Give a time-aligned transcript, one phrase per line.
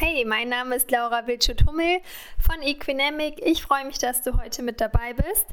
[0.00, 1.98] Hey, mein Name ist Laura Wildschut-Hummel
[2.38, 3.44] von Equinemic.
[3.44, 5.46] Ich freue mich, dass du heute mit dabei bist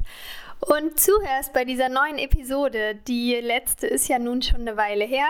[0.60, 2.94] und zuhörst bei dieser neuen Episode.
[3.08, 5.26] Die letzte ist ja nun schon eine Weile her.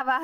[0.00, 0.20] Aber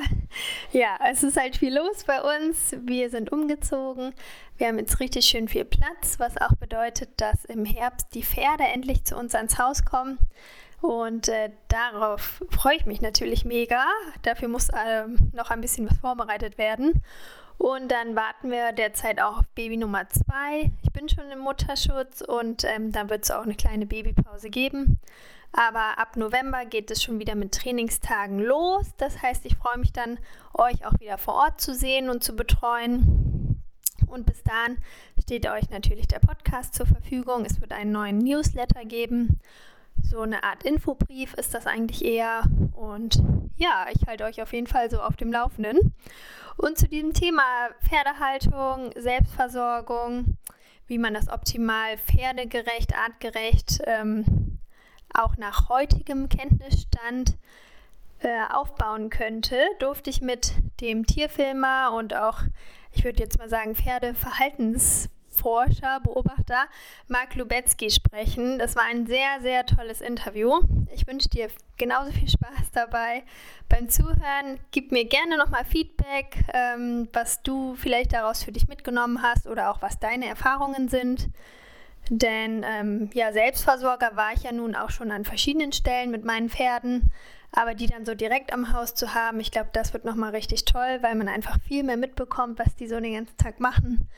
[0.71, 2.77] ja, es ist halt viel los bei uns.
[2.81, 4.15] Wir sind umgezogen.
[4.57, 8.63] Wir haben jetzt richtig schön viel Platz, was auch bedeutet, dass im Herbst die Pferde
[8.73, 10.21] endlich zu uns ans Haus kommen.
[10.83, 13.85] Und äh, darauf freue ich mich natürlich mega.
[14.23, 17.03] Dafür muss äh, noch ein bisschen was vorbereitet werden.
[17.57, 20.73] Und dann warten wir derzeit auch auf Baby Nummer 2.
[20.83, 24.99] Ich bin schon im Mutterschutz und ähm, dann wird es auch eine kleine Babypause geben.
[25.53, 28.89] Aber ab November geht es schon wieder mit Trainingstagen los.
[28.97, 30.19] Das heißt, ich freue mich dann,
[30.53, 33.63] euch auch wieder vor Ort zu sehen und zu betreuen.
[34.09, 34.79] Und bis dahin
[35.23, 37.45] steht euch natürlich der Podcast zur Verfügung.
[37.45, 39.39] Es wird einen neuen Newsletter geben
[40.03, 42.43] so eine Art Infobrief ist das eigentlich eher.
[42.75, 43.23] Und
[43.57, 45.95] ja, ich halte euch auf jeden Fall so auf dem Laufenden.
[46.57, 47.43] Und zu diesem Thema
[47.83, 50.37] Pferdehaltung, Selbstversorgung,
[50.87, 54.59] wie man das optimal pferdegerecht, artgerecht, ähm,
[55.15, 57.37] auch nach heutigem Kenntnisstand
[58.21, 62.41] äh, aufbauen könnte, durfte ich mit dem Tierfilmer und auch,
[62.93, 65.09] ich würde jetzt mal sagen, Pferdeverhaltens
[65.43, 66.69] Forscher, Beobachter
[67.09, 68.61] Mark Lubetzky sprechen.
[68.61, 70.61] Das war ein sehr, sehr tolles Interview.
[70.95, 73.25] Ich wünsche dir genauso viel Spaß dabei
[73.69, 74.61] beim Zuhören.
[74.71, 79.73] Gib mir gerne nochmal Feedback, ähm, was du vielleicht daraus für dich mitgenommen hast oder
[79.73, 81.29] auch was deine Erfahrungen sind.
[82.09, 86.51] Denn ähm, ja, Selbstversorger war ich ja nun auch schon an verschiedenen Stellen mit meinen
[86.51, 87.11] Pferden.
[87.51, 90.65] Aber die dann so direkt am Haus zu haben, ich glaube, das wird nochmal richtig
[90.65, 94.09] toll, weil man einfach viel mehr mitbekommt, was die so den ganzen Tag machen.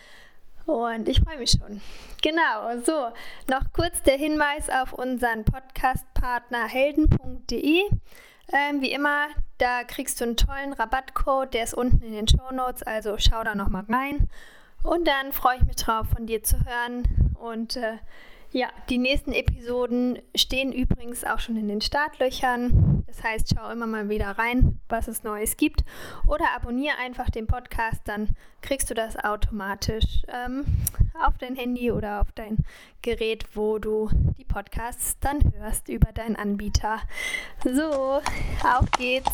[0.67, 1.81] Und ich freue mich schon.
[2.23, 3.13] Genau, so,
[3.53, 7.83] noch kurz der Hinweis auf unseren Podcast-Partner helden.de.
[8.53, 9.27] Ähm, wie immer,
[9.59, 13.43] da kriegst du einen tollen Rabattcode, der ist unten in den Show Notes, also schau
[13.45, 14.29] da nochmal rein.
[14.83, 17.35] Und dann freue ich mich drauf, von dir zu hören.
[17.39, 17.99] Und äh,
[18.55, 23.03] ja, die nächsten Episoden stehen übrigens auch schon in den Startlöchern.
[23.09, 25.85] Das heißt, schau immer mal wieder rein, was es Neues gibt.
[26.29, 28.29] Oder abonniere einfach den Podcast, dann
[28.63, 30.65] kriegst du das automatisch ähm,
[31.21, 32.59] auf dein Handy oder auf dein
[33.03, 37.01] Gerät, wo du die Podcasts dann hörst über deinen Anbieter.
[37.65, 38.21] So,
[38.63, 39.33] auf geht's.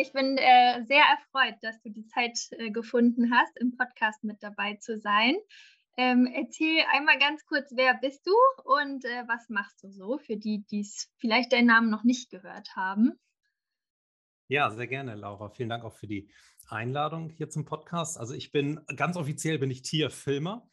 [0.00, 4.42] Ich bin äh, sehr erfreut, dass du die Zeit äh, gefunden hast, im Podcast mit
[4.42, 5.34] dabei zu sein.
[5.96, 8.32] Ähm, erzähl einmal ganz kurz, wer bist du
[8.64, 12.76] und äh, was machst du so, für die, die vielleicht deinen Namen noch nicht gehört
[12.76, 13.18] haben?
[14.46, 15.50] Ja, sehr gerne, Laura.
[15.50, 16.30] Vielen Dank auch für die
[16.68, 18.18] Einladung hier zum Podcast.
[18.18, 20.68] Also ich bin ganz offiziell bin ich Tierfilmer.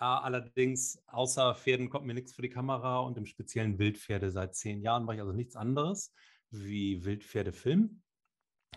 [0.00, 4.56] Äh, allerdings außer Pferden kommt mir nichts für die Kamera und im speziellen Wildpferde seit
[4.56, 6.14] zehn Jahren mache ich also nichts anderes
[6.50, 8.03] wie Wildpferde filmen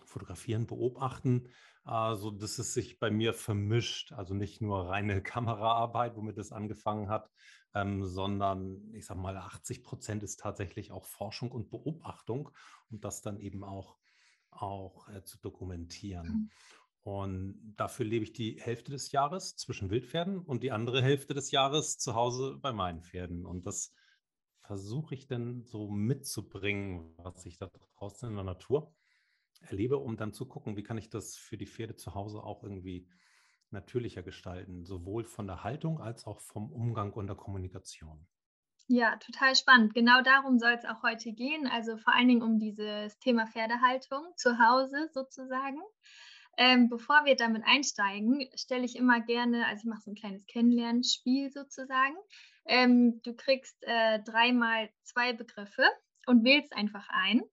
[0.08, 1.50] fotografieren, beobachten,
[1.86, 4.14] äh, so dass es sich bei mir vermischt.
[4.14, 7.30] Also nicht nur reine Kameraarbeit, womit es angefangen hat,
[7.74, 12.50] ähm, sondern ich sage mal, 80 Prozent ist tatsächlich auch Forschung und Beobachtung
[12.90, 13.98] und das dann eben auch,
[14.52, 16.28] auch äh, zu dokumentieren.
[16.28, 16.50] Mhm.
[17.04, 21.52] Und dafür lebe ich die Hälfte des Jahres zwischen Wildpferden und die andere Hälfte des
[21.52, 23.46] Jahres zu Hause bei meinen Pferden.
[23.46, 23.94] Und das
[24.64, 28.94] versuche ich dann so mitzubringen, was ich da draußen in der Natur
[29.62, 32.64] erlebe, um dann zu gucken, wie kann ich das für die Pferde zu Hause auch
[32.64, 33.10] irgendwie
[33.70, 38.28] natürlicher gestalten, sowohl von der Haltung als auch vom Umgang und der Kommunikation.
[38.90, 39.94] Ja, total spannend.
[39.94, 41.68] Genau darum soll es auch heute gehen.
[41.68, 45.80] Also vor allen Dingen um dieses Thema Pferdehaltung zu Hause sozusagen.
[46.58, 50.46] Ähm, bevor wir damit einsteigen, stelle ich immer gerne, also ich mache so ein kleines
[50.48, 52.16] Kennenlernspiel sozusagen.
[52.66, 55.84] Ähm, du kriegst äh, dreimal zwei Begriffe
[56.26, 57.44] und wählst einfach ein.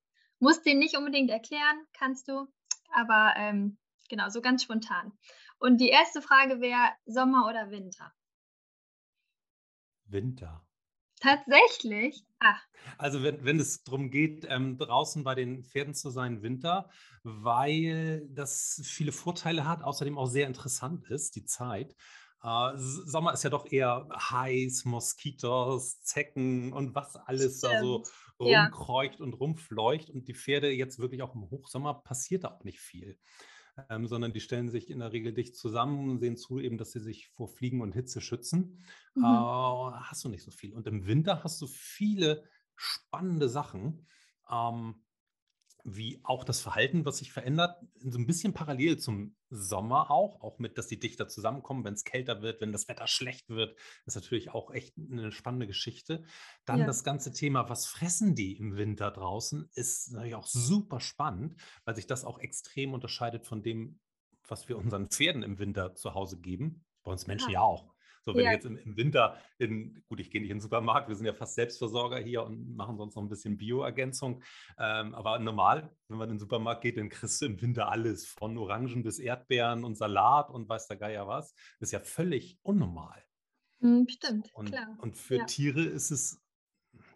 [0.45, 2.47] Musst den nicht unbedingt erklären, kannst du,
[2.93, 3.79] aber ähm,
[4.11, 5.11] genau, so ganz spontan.
[5.59, 8.13] Und die erste Frage wäre Sommer oder Winter?
[10.05, 10.63] Winter.
[11.19, 12.27] Tatsächlich?
[12.41, 12.61] Ach.
[12.99, 16.91] Also wenn, wenn es darum geht, ähm, draußen bei den Pferden zu sein, Winter,
[17.23, 21.97] weil das viele Vorteile hat, außerdem auch sehr interessant ist, die Zeit.
[22.43, 27.73] Äh, Sommer ist ja doch eher heiß, Moskitos, Zecken und was alles Stimmt.
[27.73, 28.05] da so
[28.39, 29.25] rumkreucht ja.
[29.25, 30.11] und rumfleucht.
[30.11, 33.19] Und die Pferde jetzt wirklich auch im Hochsommer passiert da auch nicht viel.
[33.91, 36.93] Ähm, sondern die stellen sich in der Regel dicht zusammen und sehen zu, eben, dass
[36.93, 38.85] sie sich vor Fliegen und Hitze schützen.
[39.15, 39.25] Mhm.
[39.25, 40.73] Äh, hast du nicht so viel.
[40.75, 42.45] Und im Winter hast du viele
[42.77, 44.07] spannende Sachen.
[44.49, 45.04] Ähm,
[45.85, 50.59] wie auch das Verhalten, was sich verändert, so ein bisschen parallel zum Sommer auch, auch
[50.59, 54.15] mit, dass die Dichter zusammenkommen, wenn es kälter wird, wenn das Wetter schlecht wird, ist
[54.15, 56.25] natürlich auch echt eine spannende Geschichte.
[56.65, 56.87] Dann Ja.
[56.87, 61.55] das ganze Thema, was fressen die im Winter draußen, ist natürlich auch super spannend,
[61.85, 64.01] weil sich das auch extrem unterscheidet von dem,
[64.49, 66.85] was wir unseren Pferden im Winter zu Hause geben.
[67.03, 67.53] Bei uns Menschen Aha.
[67.53, 67.94] ja auch.
[68.25, 68.53] So, wenn ich Ja.
[68.53, 71.35] jetzt im, im Winter in, gut, ich gehe nicht in den Supermarkt, wir sind ja
[71.35, 74.43] fast Selbstversorger hier und machen sonst noch ein bisschen Bioergänzung.
[74.79, 78.27] Ähm, aber normal, wenn man in den Supermarkt geht, dann kriegst du im Winter alles,
[78.27, 81.55] von Orangen bis Erdbeeren und Salat und weiß der Geier was.
[81.79, 83.23] Das ist ja völlig unnormal.
[83.81, 84.97] Hm, stimmt, Und, klar.
[85.01, 85.45] und für Ja.
[85.45, 86.43] Tiere ist es,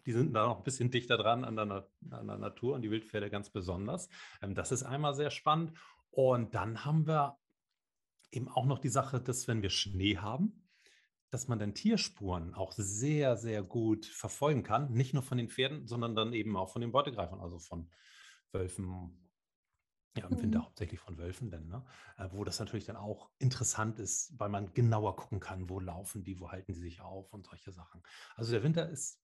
[0.05, 2.81] die sind da noch ein bisschen dichter dran an der, Na- an der Natur und
[2.83, 4.09] die Wildpferde ganz besonders.
[4.41, 5.73] Ähm, das ist einmal sehr spannend.
[6.11, 7.37] Und dann haben wir
[8.31, 10.68] eben auch noch die Sache, dass wenn wir Schnee haben,
[11.31, 14.91] dass man dann Tierspuren auch sehr, sehr gut verfolgen kann.
[14.93, 17.91] Nicht nur von den Pferden, sondern dann eben auch von den Beutegreifern, also von
[18.51, 19.31] Wölfen,
[20.17, 20.65] ja, im Winter Mhm.
[20.65, 21.85] hauptsächlich von Wölfen dann, ne?
[22.17, 26.23] Äh, wo das natürlich dann auch interessant ist, weil man genauer gucken kann, wo laufen
[26.23, 28.01] die, wo halten die sich auf und solche Sachen.
[28.35, 29.21] Also der Winter ist,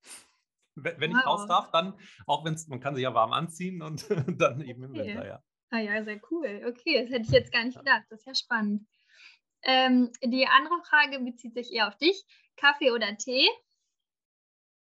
[0.76, 3.82] we- wenn ich raus darf, dann, auch wenn es, man kann sich ja warm anziehen
[3.82, 4.08] und
[4.42, 4.98] dann eben im Okay.
[4.98, 5.44] Winter, ja.
[5.72, 6.64] Ah ja, sehr cool.
[6.68, 8.06] Okay, das hätte ich jetzt gar nicht gedacht.
[8.10, 8.88] Das ist ja spannend.
[9.66, 12.24] Ähm, die andere Frage bezieht sich eher auf dich.
[12.56, 13.48] Kaffee oder Tee?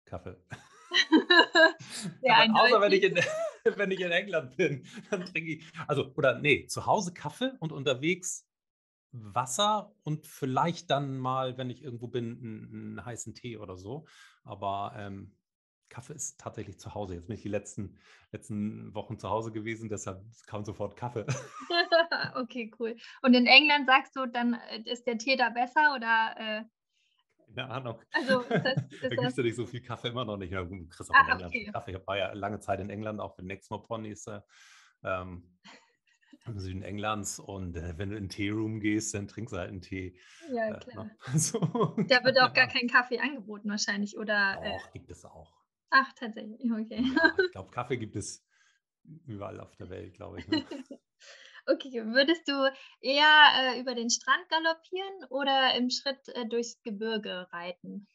[0.06, 0.38] Kaffee.
[2.21, 3.31] Sehr Aber außer wenn ich, eindeutig.
[3.65, 7.51] in, wenn ich in England bin, dann trinke ich, also, oder nee, zu Hause Kaffee
[7.59, 8.47] und unterwegs
[9.13, 14.06] Wasser und vielleicht dann mal, wenn ich irgendwo bin, einen, einen heißen Tee oder so.
[14.44, 15.35] Aber ähm,
[15.91, 17.15] Kaffee ist tatsächlich zu Hause.
[17.15, 17.99] Jetzt bin ich die letzten,
[18.31, 21.25] letzten Wochen zu Hause gewesen, deshalb kam sofort Kaffee.
[22.35, 22.95] Okay, cool.
[23.21, 26.63] Und in England sagst du, dann äh, ist der Tee da besser oder äh,
[27.55, 28.01] Keine Ahnung.
[28.11, 30.38] also ist das, da ist gibt es das ja nicht so viel Kaffee immer noch
[30.38, 30.53] nicht.
[30.53, 31.71] Du kriegst auch Ah, in England okay.
[31.73, 31.91] Kaffee.
[31.97, 34.41] Ich war ja lange Zeit in England, auch mit Nexmo Ponys äh,
[35.03, 35.59] ähm,
[36.45, 37.39] im Süden Englands.
[37.39, 40.17] Und äh, wenn du in den Teeroom gehst, dann trinkst du halt einen Tee.
[40.53, 41.05] ja Äh, klar.
[41.05, 41.17] ne?
[41.39, 41.59] so,
[42.07, 45.60] Da wird auch gar kein Kaffee angeboten wahrscheinlich oder äh, Doch, gibt es auch.
[45.91, 47.03] Ach tatsächlich, okay.
[47.15, 48.45] Ja, ich glaube, Kaffee gibt es
[49.25, 50.47] überall auf der Welt, glaube ich.
[50.47, 50.65] Ne?
[51.67, 57.47] Okay, würdest du eher äh, über den Strand galoppieren oder im Schritt äh, durchs Gebirge
[57.51, 58.07] reiten?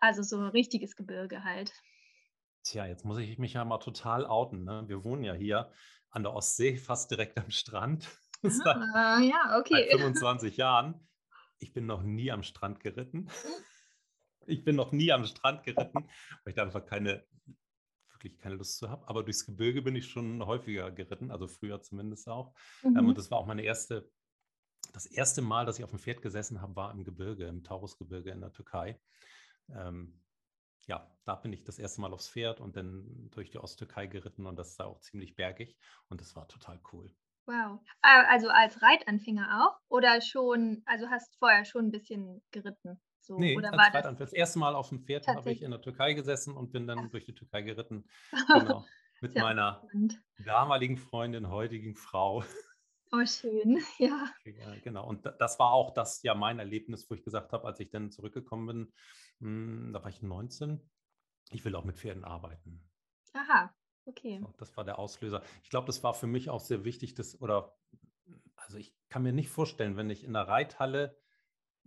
[0.00, 1.72] Also so richtiges Gebirge halt.
[2.64, 4.64] Tja, jetzt muss ich mich ja mal total outen.
[4.64, 4.84] Ne?
[4.86, 5.70] Wir wohnen ja hier
[6.10, 8.08] an der Ostsee, fast direkt am Strand.
[8.42, 9.90] Seit, Ah, ja, seit okay.
[9.90, 11.08] 25 Jahren.
[11.58, 13.28] Ich bin noch nie am Strand geritten.
[14.48, 16.06] Ich bin noch nie am Strand geritten,
[16.44, 17.26] weil ich da einfach keine,
[18.12, 19.08] wirklich keine Lust zu habe.
[19.08, 22.54] Aber durchs Gebirge bin ich schon häufiger geritten, also früher zumindest auch.
[22.94, 23.08] Ähm, Mhm.
[23.08, 24.10] und das war auch meine erste,
[24.92, 28.30] das erste Mal, dass ich auf dem Pferd gesessen habe, war im Gebirge, im Taurusgebirge
[28.30, 29.00] in der Türkei.
[29.70, 30.22] Ähm,
[30.86, 34.46] ja, da bin ich das erste Mal aufs Pferd und dann durch die Osttürkei geritten
[34.46, 35.78] und das ist da auch ziemlich bergig
[36.08, 37.14] und das war total cool.
[37.46, 37.80] Wow.
[38.00, 39.80] Ah, Also als Reitanfänger auch?
[39.88, 43.00] Oder schon, also hast vorher schon ein bisschen geritten?
[43.28, 44.16] So, Nee, oder war das.
[44.16, 46.98] Das erste Mal auf dem Pferd habe ich in der Türkei gesessen und bin dann
[46.98, 48.04] Ach, durch die Türkei geritten.
[48.52, 48.84] Genau.
[49.20, 50.22] Mit ja meiner spannend.
[50.38, 52.42] damaligen Freundin, heutigen Frau.
[53.12, 53.82] Oh, schön.
[53.98, 54.32] Ja.
[54.44, 55.06] Ja, genau.
[55.06, 57.90] Und da- das war auch das ja mein Erlebnis, wo ich gesagt habe, als ich
[57.90, 58.92] dann zurückgekommen bin,
[59.40, 60.80] hm, da war ich 19,
[61.50, 62.88] ich will auch mit Pferden arbeiten.
[63.34, 63.74] Aha,
[64.06, 64.40] okay.
[64.40, 65.42] So, das war der Auslöser.
[65.62, 67.76] Ich glaube, das war für mich auch sehr wichtig, dass, oder
[68.56, 71.18] also ich kann mir nicht vorstellen, wenn ich in der Reithalle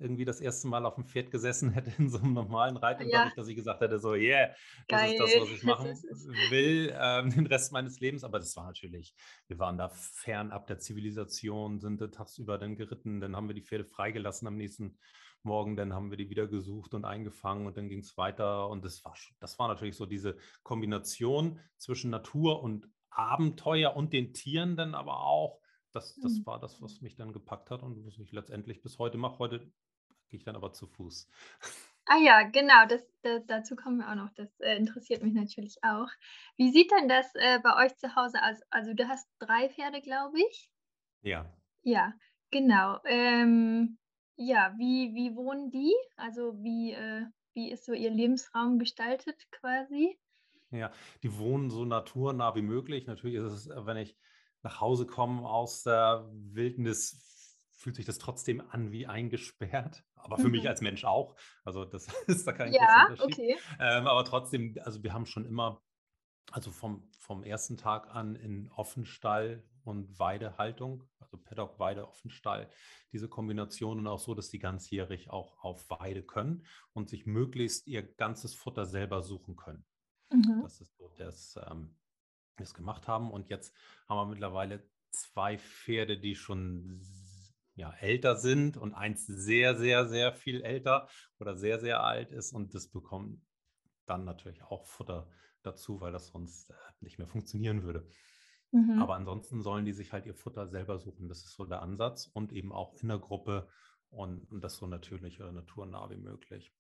[0.02, 3.38] irgendwie das erste Mal auf dem Pferd gesessen hätte in so einem normalen Ja, Reitunterricht,
[3.38, 4.54] dass ich gesagt hätte, so, yeah,
[4.90, 5.40] das ist das, geil.
[5.40, 5.88] was ich machen
[6.50, 8.24] will, ähm, den Rest meines Lebens.
[8.24, 9.16] Aber das war natürlich,
[9.48, 13.86] wir waren da fernab der Zivilisation, sind tagsüber dann geritten, dann haben wir die Pferde
[13.86, 14.98] freigelassen am nächsten
[15.44, 18.70] Morgen, dann haben wir die wieder gesucht und eingefangen und dann ging es weiter.
[18.70, 24.34] Und das war, das war natürlich so diese Kombination zwischen Natur und Abenteuer und den
[24.34, 25.60] Tieren dann aber auch.
[25.92, 26.46] Das, das Hm.
[26.46, 29.40] war das, was mich dann gepackt hat und was ich letztendlich bis heute mache.
[29.40, 29.72] Heute
[30.32, 31.28] gehe ich dann aber zu Fuß.
[32.06, 34.34] Ah ja, genau, das, da, dazu kommen wir auch noch.
[34.34, 36.10] Das äh, interessiert mich natürlich auch.
[36.58, 38.58] Wie sieht denn das äh, bei euch zu Hause aus?
[38.72, 40.70] Also du hast drei Pferde, glaube ich.
[41.22, 41.46] Ja.
[41.84, 42.14] Ja,
[42.50, 42.98] genau.
[43.06, 44.00] Ähm,
[44.36, 45.94] ja, wie, wie wohnen die?
[46.18, 50.20] Also wie, äh, wie ist so ihr Lebensraum gestaltet quasi?
[50.72, 53.06] Ja, die wohnen so naturnah wie möglich.
[53.06, 54.18] Natürlich ist es, äh, wenn ich
[54.64, 57.31] nach Hause komme aus der Wildnis,
[57.82, 60.04] fühlt sich das trotzdem an wie eingesperrt.
[60.16, 60.68] Aber für mich Mhm.
[60.70, 61.36] als Mensch auch.
[61.66, 63.26] Also das ist da kein großer Ja, Unterschied.
[63.34, 63.58] okay.
[63.80, 65.82] Ähm, aber trotzdem, also wir haben schon immer,
[66.52, 72.70] also vom, vom ersten Tag an in Offenstall und Weidehaltung, also Paddock, Weide, Offenstall,
[73.12, 77.88] diese Kombination und auch so, dass die ganzjährig auch auf Weide können und sich möglichst
[77.88, 79.86] ihr ganzes Futter selber suchen können.
[80.32, 80.60] Mhm.
[80.62, 81.96] Das ist so das, ähm,
[82.58, 83.32] das gemacht haben.
[83.32, 83.76] Und jetzt
[84.08, 87.02] haben wir mittlerweile zwei Pferde, die schon
[87.82, 91.10] ja, älter sind und eins sehr, sehr, sehr viel älter
[91.40, 92.54] oder sehr, sehr alt ist.
[92.54, 93.42] Und das bekommt
[94.06, 95.28] dann natürlich auch Futter
[95.64, 98.08] dazu, weil das sonst äh, nicht mehr funktionieren würde.
[98.72, 99.02] Mhm.
[99.02, 101.28] Aber ansonsten sollen die sich halt ihr Futter selber suchen.
[101.28, 103.68] Das ist so der Ansatz und eben auch in der Gruppe
[104.12, 106.72] und, und das so natürlich oder naturnah wie möglich.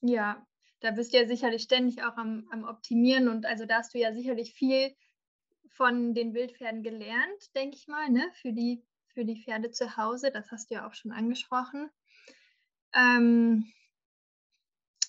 [0.00, 0.44] Ja,
[0.80, 3.98] da bist du ja sicherlich ständig auch am, am Optimieren und also da hast du
[3.98, 4.92] ja sicherlich viel
[5.68, 8.28] von den Wildpferden gelernt, denke ich mal, ne?
[8.34, 8.82] für, die,
[9.14, 10.30] für die Pferde zu Hause.
[10.30, 11.90] Das hast du ja auch schon angesprochen.
[12.94, 13.72] Ähm,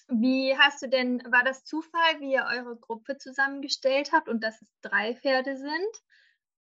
[0.10, 4.62] wie hast du denn, war das Zufall, wie ihr eure Gruppe zusammengestellt habt und dass
[4.62, 6.04] es drei Pferde sind?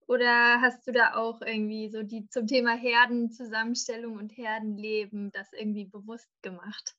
[0.06, 5.84] Oder hast du da auch irgendwie so die zum Thema Herdenzusammenstellung und Herdenleben das irgendwie
[5.84, 6.96] bewusst gemacht?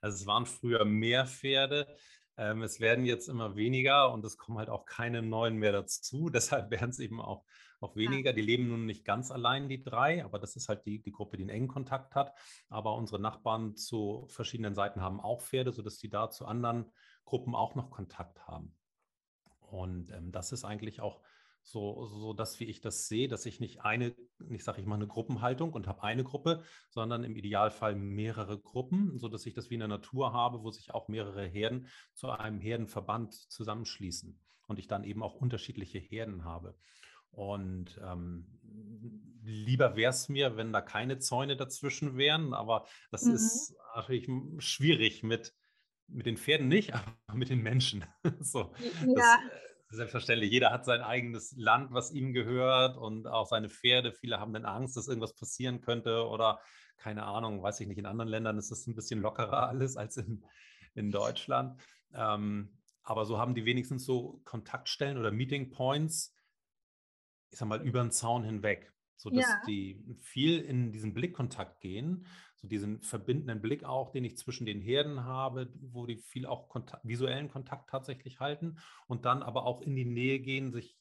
[0.00, 1.96] Also es waren früher mehr Pferde.
[2.36, 6.30] Ähm, es werden jetzt immer weniger und es kommen halt auch keine neuen mehr dazu.
[6.32, 7.44] Deshalb werden es eben auch,
[7.80, 8.32] auch weniger.
[8.32, 11.36] Die leben nun nicht ganz allein, die drei, aber das ist halt die, die Gruppe,
[11.36, 12.32] die einen engen Kontakt hat.
[12.68, 16.90] Aber unsere Nachbarn zu verschiedenen Seiten haben auch Pferde, sodass die da zu anderen
[17.24, 18.74] Gruppen auch noch Kontakt haben.
[19.60, 21.20] Und ähm, das ist eigentlich auch
[21.62, 24.14] so, so dass wie ich das sehe, dass ich nicht eine,
[24.48, 29.18] ich sage ich mal eine Gruppenhaltung und habe eine Gruppe, sondern im Idealfall mehrere Gruppen,
[29.18, 32.30] so dass ich das wie in der Natur habe, wo sich auch mehrere Herden zu
[32.30, 36.74] einem Herdenverband zusammenschließen und ich dann eben auch unterschiedliche Herden habe.
[37.30, 38.46] Und ähm,
[39.44, 43.34] lieber wäre es mir, wenn da keine Zäune dazwischen wären, aber das mhm.
[43.34, 45.54] ist natürlich schwierig mit,
[46.06, 46.94] mit den Pferden nicht,
[47.26, 48.04] aber mit den Menschen.
[48.40, 48.72] so,
[49.06, 49.14] ja.
[49.14, 54.12] Das, äh, Selbstverständlich, jeder hat sein eigenes Land, was ihm gehört und auch seine Pferde.
[54.12, 56.60] Viele haben dann Angst, dass irgendwas passieren könnte oder
[56.98, 60.18] keine Ahnung, weiß ich nicht, in anderen Ländern ist es ein bisschen lockerer alles als
[60.18, 60.44] in,
[60.94, 61.80] in Deutschland.
[62.12, 66.34] Ähm, aber so haben die wenigstens so Kontaktstellen oder Meeting Points,
[67.50, 69.62] ich sag mal, über den Zaun hinweg, sodass ja.
[69.66, 72.26] die viel in diesen Blickkontakt gehen
[72.60, 76.68] so diesen verbindenden Blick auch, den ich zwischen den Herden habe, wo die viel auch
[76.68, 80.96] Kontakt, visuellen Kontakt tatsächlich halten und dann aber auch in die Nähe gehen, sich,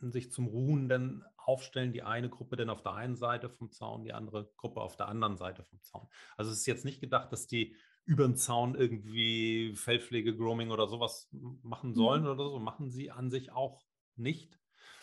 [0.00, 4.04] sich zum Ruhen dann aufstellen, die eine Gruppe dann auf der einen Seite vom Zaun,
[4.04, 6.08] die andere Gruppe auf der anderen Seite vom Zaun.
[6.36, 10.88] Also es ist jetzt nicht gedacht, dass die über den Zaun irgendwie Fellpflege, Grooming oder
[10.88, 11.28] sowas
[11.62, 12.28] machen sollen mhm.
[12.28, 13.84] oder so, machen sie an sich auch
[14.16, 14.58] nicht.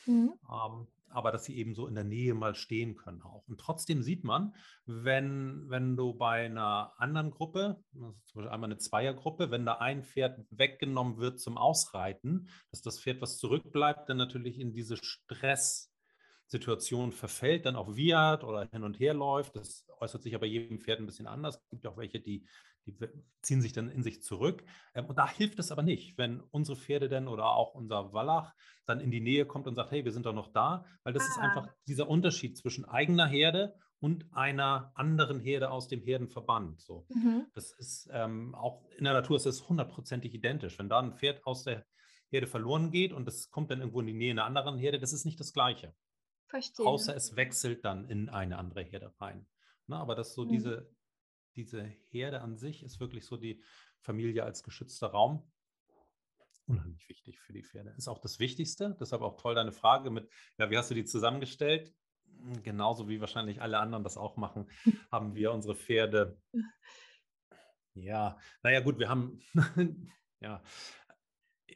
[0.09, 0.33] Mhm.
[0.51, 3.47] Ähm, aber dass sie eben so in der Nähe mal stehen können auch.
[3.47, 8.69] Und trotzdem sieht man, wenn, wenn du bei einer anderen Gruppe, also zum Beispiel einmal
[8.69, 14.09] eine Zweiergruppe, wenn da ein Pferd weggenommen wird zum Ausreiten, dass das Pferd, was zurückbleibt,
[14.09, 19.55] dann natürlich in diese Stresssituation verfällt, dann auch wiehert oder hin und her läuft.
[19.55, 21.55] Das äußert sich aber jedem Pferd ein bisschen anders.
[21.55, 22.45] Es gibt auch welche, die
[22.85, 22.95] die
[23.41, 24.63] ziehen sich dann in sich zurück.
[24.93, 28.53] Ähm, und da hilft es aber nicht, wenn unsere Pferde denn oder auch unser Wallach
[28.85, 31.23] dann in die Nähe kommt und sagt, hey, wir sind doch noch da, weil das
[31.23, 31.27] ah.
[31.27, 36.81] ist einfach dieser Unterschied zwischen eigener Herde und einer anderen Herde aus dem Herdenverband.
[36.81, 37.05] So.
[37.09, 37.47] Mhm.
[37.53, 40.79] Das ist ähm, auch in der Natur ist es hundertprozentig identisch.
[40.79, 41.85] Wenn da ein Pferd aus der
[42.29, 45.13] Herde verloren geht und das kommt dann irgendwo in die Nähe einer anderen Herde, das
[45.13, 45.93] ist nicht das Gleiche.
[46.47, 46.85] Verstehe.
[46.85, 49.45] Außer es wechselt dann in eine andere Herde rein.
[49.87, 50.49] Na, aber das ist so mhm.
[50.49, 50.89] diese
[51.55, 53.63] diese Herde an sich ist wirklich so die
[53.99, 55.51] Familie als geschützter Raum.
[56.65, 57.93] Unheimlich wichtig für die Pferde.
[57.97, 58.95] Ist auch das Wichtigste.
[58.99, 61.93] Deshalb auch toll deine Frage mit, ja, wie hast du die zusammengestellt?
[62.63, 64.69] Genauso wie wahrscheinlich alle anderen das auch machen,
[65.11, 66.39] haben wir unsere Pferde.
[67.95, 69.41] Ja, naja, gut, wir haben,
[70.39, 70.61] ja,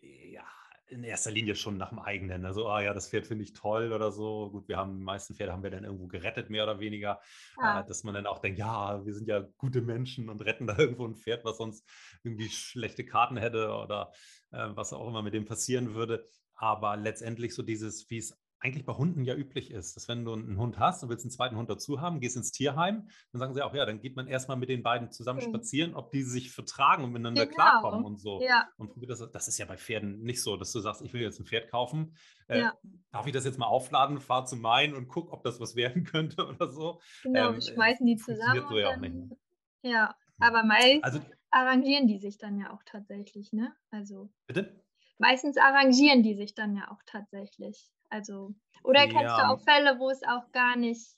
[0.01, 0.46] ja,
[0.93, 2.45] in erster Linie schon nach dem eigenen.
[2.45, 4.50] Also, ah ja, das Pferd finde ich toll oder so.
[4.51, 7.19] Gut, wir haben, die meisten Pferde haben wir dann irgendwo gerettet, mehr oder weniger.
[7.62, 7.81] Ja.
[7.81, 10.77] Äh, dass man dann auch denkt, ja, wir sind ja gute Menschen und retten da
[10.77, 11.88] irgendwo ein Pferd, was sonst
[12.23, 14.12] irgendwie schlechte Karten hätte oder
[14.51, 16.25] äh, was auch immer mit dem passieren würde.
[16.55, 20.32] Aber letztendlich so dieses, wie es eigentlich bei Hunden ja üblich ist, dass wenn du
[20.32, 23.53] einen Hund hast und willst einen zweiten Hund dazu haben, gehst ins Tierheim, dann sagen
[23.53, 25.50] sie auch, ja, dann geht man erstmal mit den beiden zusammen mhm.
[25.50, 27.55] spazieren, ob die sich vertragen und miteinander genau.
[27.55, 28.41] klarkommen und so.
[28.41, 28.70] Ja.
[28.77, 31.41] Und das, das ist ja bei Pferden nicht so, dass du sagst, ich will jetzt
[31.41, 32.15] ein Pferd kaufen.
[32.48, 32.74] Äh, ja.
[33.12, 36.03] Darf ich das jetzt mal aufladen, fahr zu meinen und guck, ob das was werden
[36.05, 37.01] könnte oder so?
[37.24, 38.65] Genau, ähm, schmeißen die zusammen.
[38.70, 39.38] So ja, dann, nicht, ne?
[39.82, 41.20] ja, aber meist also,
[41.51, 43.74] arrangieren die sich dann ja auch tatsächlich, ne?
[43.91, 44.29] Also.
[44.48, 44.82] Bitte?
[45.17, 47.91] Meistens arrangieren die sich dann ja auch tatsächlich.
[48.13, 48.53] Also,
[48.84, 49.38] oder kennst ja.
[49.38, 51.15] du auch Fälle, wo es auch gar nicht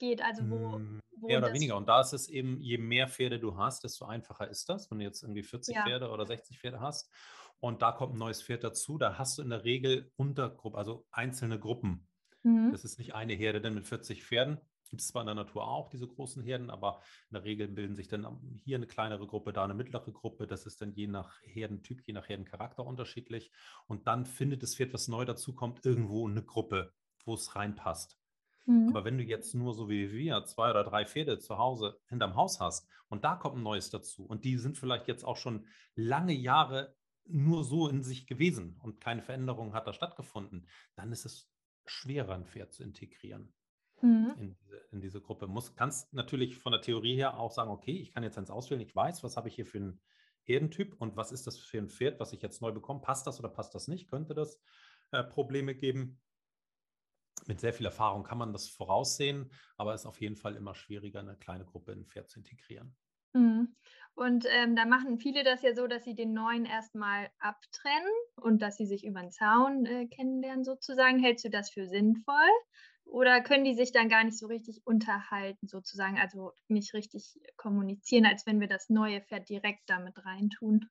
[0.00, 0.72] geht, also wo.
[0.72, 1.76] Hm, wo mehr oder weniger.
[1.76, 4.98] Und da ist es eben, je mehr Pferde du hast, desto einfacher ist das, wenn
[4.98, 5.84] du jetzt irgendwie 40 ja.
[5.84, 7.08] Pferde oder 60 Pferde hast.
[7.60, 8.98] Und da kommt ein neues Pferd dazu.
[8.98, 12.08] Da hast du in der Regel Untergruppen, also einzelne Gruppen.
[12.42, 12.72] Mhm.
[12.72, 14.60] Das ist nicht eine Herde denn mit 40 Pferden,
[14.92, 17.96] Gibt es zwar in der Natur auch diese großen Herden, aber in der Regel bilden
[17.96, 20.46] sich dann hier eine kleinere Gruppe, da eine mittlere Gruppe.
[20.46, 23.50] Das ist dann je nach Herdentyp, je nach Herdencharakter unterschiedlich.
[23.86, 26.92] Und dann findet das Pferd, was neu dazukommt, irgendwo eine Gruppe,
[27.24, 28.20] wo es reinpasst.
[28.66, 28.90] Mhm.
[28.90, 32.34] Aber wenn du jetzt nur so wie wir zwei oder drei Pferde zu Hause hinterm
[32.34, 35.64] Haus hast und da kommt ein neues dazu und die sind vielleicht jetzt auch schon
[35.94, 36.94] lange Jahre
[37.24, 41.50] nur so in sich gewesen und keine Veränderung hat da stattgefunden, dann ist es
[41.86, 43.54] schwerer, ein Pferd zu integrieren
[44.02, 44.34] mhm.
[44.38, 45.46] in, diese, in, diese, Gruppe.
[45.46, 48.80] Muss, kannst natürlich von der Theorie her auch sagen, okay, ich kann jetzt eins auswählen,
[48.80, 50.00] ich weiß, was habe ich hier für einen
[50.44, 53.00] Herdentyp und was ist das für ein Pferd, was ich jetzt neu bekomme.
[53.00, 54.10] Passt das oder passt das nicht?
[54.10, 54.60] Könnte das
[55.12, 56.20] äh, Probleme geben?
[57.46, 60.74] Mit sehr viel Erfahrung kann man das voraussehen, aber es ist auf jeden Fall immer
[60.74, 62.94] schwieriger, eine kleine Gruppe in ein Pferd zu integrieren.
[63.34, 63.74] Mhm.
[64.14, 68.60] Und ähm, da machen viele das ja so, dass sie den neuen erstmal abtrennen und
[68.60, 71.18] dass sie sich über den Zaun äh, kennenlernen sozusagen.
[71.18, 72.50] Hältst du das für sinnvoll?
[73.04, 78.24] Oder können die sich dann gar nicht so richtig unterhalten sozusagen, also nicht richtig kommunizieren,
[78.24, 80.88] als wenn wir das neue Pferd direkt damit reintun?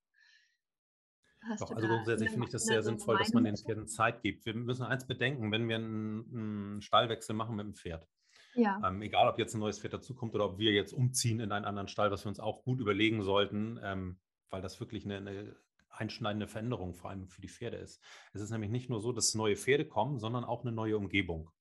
[1.49, 4.45] Hast Doch, also grundsätzlich finde ich das sehr sinnvoll, dass man den Pferden Zeit gibt.
[4.45, 8.07] Wir müssen eins bedenken, wenn wir einen, einen Stallwechsel machen mit dem Pferd,
[8.53, 8.81] ja.
[8.85, 11.65] Ähm, egal, ob jetzt ein neues Pferd dazukommt oder ob wir jetzt umziehen in einen
[11.65, 15.55] anderen Stall, was wir uns auch gut überlegen sollten, ähm, weil das wirklich eine, eine,
[15.89, 18.01] einschneidende Veränderung vor allem für die Pferde ist.
[18.33, 21.51] Es ist nämlich nicht nur so, dass neue Pferde kommen, sondern auch eine neue Umgebung.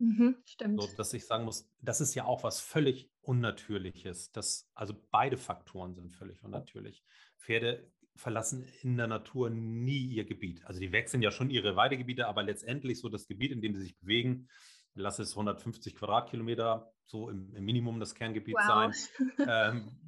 [0.00, 0.80] Mhm, stimmt.
[0.80, 4.32] So, dass ich sagen muss, das ist ja auch was völlig Unnatürliches.
[4.32, 7.04] Das, also beide Faktoren sind völlig unnatürlich.
[7.38, 10.64] Pferde verlassen in der Natur nie ihr Gebiet.
[10.64, 13.82] Also die wechseln ja schon ihre Weidegebiete, aber letztendlich so das Gebiet, in dem sie
[13.82, 14.48] sich bewegen,
[14.94, 18.66] lass es 150 Quadratkilometer, so im, im Minimum das Kerngebiet wow.
[18.66, 18.94] sein.
[19.48, 19.98] Ähm,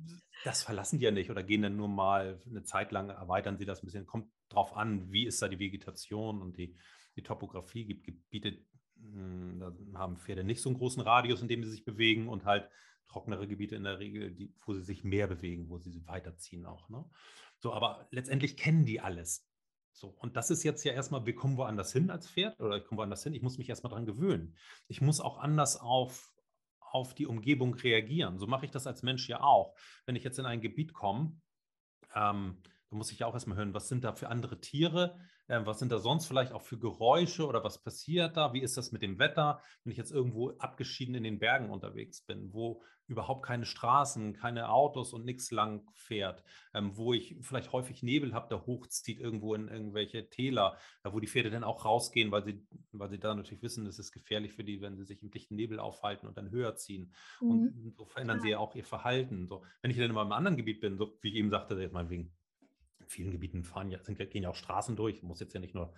[0.44, 3.64] das verlassen die ja nicht oder gehen dann nur mal eine Zeit lang, erweitern sie
[3.64, 4.06] das ein bisschen.
[4.06, 6.76] Kommt drauf an, wie ist da die Vegetation und die,
[7.16, 7.85] die Topografie.
[7.85, 8.59] Gibt Gebiete,
[8.97, 12.44] hm, da haben Pferde nicht so einen großen Radius, in dem sie sich bewegen und
[12.44, 12.68] halt
[13.09, 16.88] trockenere Gebiete in der Regel, die, wo sie sich mehr bewegen, wo sie weiterziehen auch.
[16.88, 17.04] Ne?
[17.59, 19.47] So, aber letztendlich kennen die alles.
[19.92, 22.85] So, und das ist jetzt ja erstmal, wir kommen woanders hin als Pferd oder ich
[22.85, 23.35] komme woanders hin.
[23.35, 24.56] Ich muss mich erstmal dran gewöhnen.
[24.88, 26.32] Ich muss auch anders auf,
[26.80, 28.38] auf die Umgebung reagieren.
[28.38, 29.76] So mache ich das als Mensch ja auch.
[30.06, 31.38] Wenn ich jetzt in ein Gebiet komme,
[32.15, 32.62] ähm,
[32.93, 35.78] dann muss ich ja auch erstmal hören, was sind da für andere Tiere, äh, was
[35.78, 38.52] sind da sonst vielleicht auch für Geräusche oder was passiert da?
[38.52, 42.21] Wie ist das mit dem Wetter, wenn ich jetzt irgendwo abgeschieden in den Bergen unterwegs
[42.21, 47.73] bin, wo überhaupt keine Straßen, keine Autos und nichts lang fährt, ähm, wo ich vielleicht
[47.73, 52.31] häufig Nebel habe, der hochzieht irgendwo in irgendwelche Täler, wo die Pferde dann auch rausgehen,
[52.31, 55.23] weil sie, weil sie da natürlich wissen, es ist gefährlich für die, wenn sie sich
[55.23, 57.15] im dichten Nebel aufhalten und dann höher ziehen.
[57.41, 57.50] Mhm.
[57.50, 58.43] Und so verändern ja.
[58.43, 59.47] sie ja auch ihr Verhalten.
[59.47, 61.93] So, wenn ich dann in einem anderen Gebiet bin, so wie ich eben sagte, jetzt
[61.93, 62.33] mal wegen
[63.12, 65.94] vielen Gebieten fahren ja, sind, gehen ja auch Straßen durch, muss jetzt ja nicht nur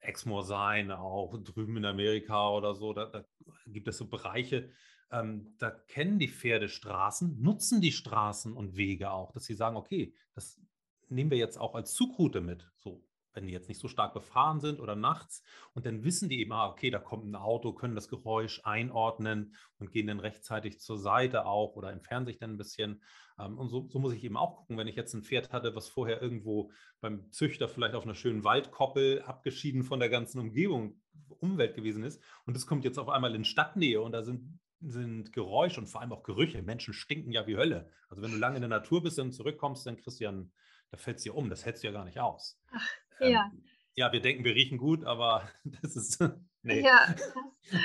[0.00, 3.24] Exmoor sein, auch drüben in Amerika oder so, da, da
[3.66, 4.70] gibt es so Bereiche,
[5.10, 9.76] ähm, da kennen die Pferde Straßen, nutzen die Straßen und Wege auch, dass sie sagen,
[9.76, 10.60] okay, das
[11.08, 12.70] nehmen wir jetzt auch als Zugroute mit.
[12.78, 13.04] So,
[13.34, 15.42] wenn die jetzt nicht so stark befahren sind oder nachts.
[15.74, 19.54] Und dann wissen die eben, ah, okay, da kommt ein Auto, können das Geräusch einordnen
[19.78, 23.02] und gehen dann rechtzeitig zur Seite auch oder entfernen sich dann ein bisschen.
[23.38, 25.74] Ähm, und so, so, muss ich eben auch gucken, wenn ich jetzt ein Pferd hatte,
[25.74, 26.70] was vorher irgendwo
[27.00, 31.00] beim Züchter vielleicht auf einer schönen Waldkoppel abgeschieden von der ganzen Umgebung,
[31.40, 32.22] Umwelt gewesen ist.
[32.46, 36.00] Und das kommt jetzt auf einmal in Stadtnähe und da sind sind Geräusche und vor
[36.00, 36.62] allem auch Gerüche.
[36.62, 37.90] Menschen stinken ja wie Hölle.
[38.08, 40.52] Also wenn du lange in der Natur bist und zurückkommst, dann kriegst du ja ein,
[40.90, 41.48] da fällt es dir um.
[41.48, 42.60] Das hältst du ja gar nicht aus.
[42.70, 42.88] Ach,
[43.20, 43.50] ja.
[43.52, 43.64] Ähm,
[43.96, 45.48] ja, wir denken, wir riechen gut, aber
[45.82, 46.18] das ist.
[46.66, 46.80] Nee.
[46.82, 47.14] Ja.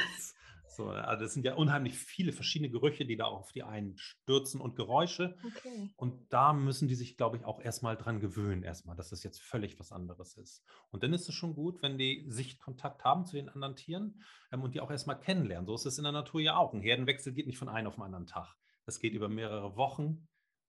[0.70, 4.62] so, also das sind ja unheimlich viele verschiedene Gerüche, die da auf die einen stürzen
[4.62, 5.38] und Geräusche.
[5.46, 5.90] Okay.
[5.98, 9.42] Und da müssen die sich, glaube ich, auch erstmal dran gewöhnen, erstmal, dass das jetzt
[9.42, 10.64] völlig was anderes ist.
[10.92, 14.64] Und dann ist es schon gut, wenn die Sichtkontakt haben zu den anderen Tieren ähm,
[14.64, 15.66] und die auch erstmal kennenlernen.
[15.68, 16.74] So ist es in der Natur ja auch.
[16.74, 18.56] Ein Herdenwechsel geht nicht von einem auf den anderen Tag.
[18.86, 20.30] Das geht über mehrere Wochen,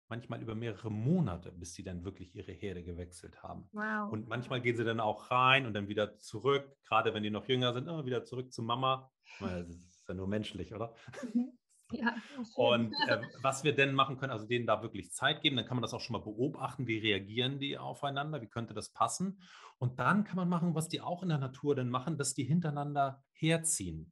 [0.09, 3.69] manchmal über mehrere Monate, bis sie dann wirklich ihre Herde gewechselt haben.
[3.71, 4.11] Wow.
[4.11, 7.47] Und manchmal gehen sie dann auch rein und dann wieder zurück, gerade wenn die noch
[7.47, 9.11] jünger sind, immer wieder zurück zu Mama.
[9.39, 10.93] Das ist ja nur menschlich, oder?
[11.91, 12.15] Ja,
[12.55, 15.77] und äh, was wir denn machen können, also denen da wirklich Zeit geben, dann kann
[15.77, 19.39] man das auch schon mal beobachten, wie reagieren die aufeinander, wie könnte das passen.
[19.77, 22.45] Und dann kann man machen, was die auch in der Natur dann machen, dass die
[22.45, 24.11] hintereinander herziehen.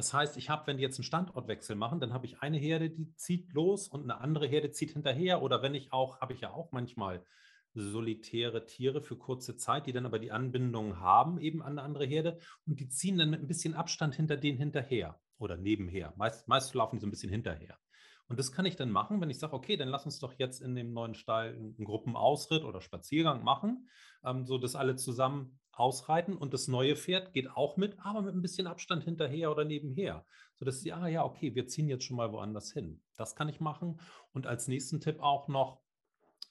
[0.00, 2.88] Das heißt, ich habe, wenn die jetzt einen Standortwechsel machen, dann habe ich eine Herde,
[2.88, 5.42] die zieht los und eine andere Herde zieht hinterher.
[5.42, 7.22] Oder wenn ich auch, habe ich ja auch manchmal
[7.74, 12.06] solitäre Tiere für kurze Zeit, die dann aber die Anbindung haben eben an eine andere
[12.06, 16.14] Herde und die ziehen dann mit ein bisschen Abstand hinter denen hinterher oder nebenher.
[16.16, 17.76] Meist, meist laufen die so ein bisschen hinterher.
[18.26, 20.62] Und das kann ich dann machen, wenn ich sage, okay, dann lass uns doch jetzt
[20.62, 23.86] in dem neuen Stall einen Gruppenausritt oder Spaziergang machen,
[24.24, 28.34] ähm, so dass alle zusammen ausreiten und das neue Pferd geht auch mit, aber mit
[28.34, 30.24] ein bisschen Abstand hinterher oder nebenher,
[30.56, 33.02] sodass sie, ah ja, okay, wir ziehen jetzt schon mal woanders hin.
[33.16, 34.00] Das kann ich machen.
[34.32, 35.80] Und als nächsten Tipp auch noch,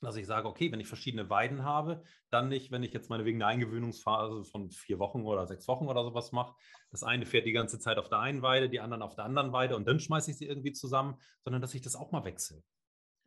[0.01, 3.25] dass ich sage, okay, wenn ich verschiedene Weiden habe, dann nicht, wenn ich jetzt meine
[3.25, 6.55] wegen einer Eingewöhnungsphase von vier Wochen oder sechs Wochen oder sowas mache,
[6.89, 9.51] das eine fährt die ganze Zeit auf der einen Weide, die anderen auf der anderen
[9.51, 12.63] Weide und dann schmeiße ich sie irgendwie zusammen, sondern dass ich das auch mal wechsle.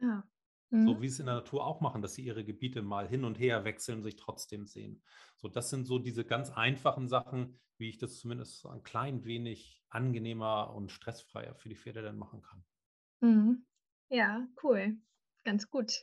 [0.00, 0.24] Ja.
[0.72, 0.87] Mhm.
[0.87, 3.38] So wie es in der Natur auch machen, dass sie ihre Gebiete mal hin und
[3.38, 5.02] her wechseln sich trotzdem sehen.
[5.37, 9.82] So, das sind so diese ganz einfachen Sachen, wie ich das zumindest ein klein wenig
[9.90, 12.64] angenehmer und stressfreier für die Pferde dann machen kann.
[13.20, 13.64] Mhm.
[14.08, 14.96] Ja, cool.
[15.44, 16.02] Ganz gut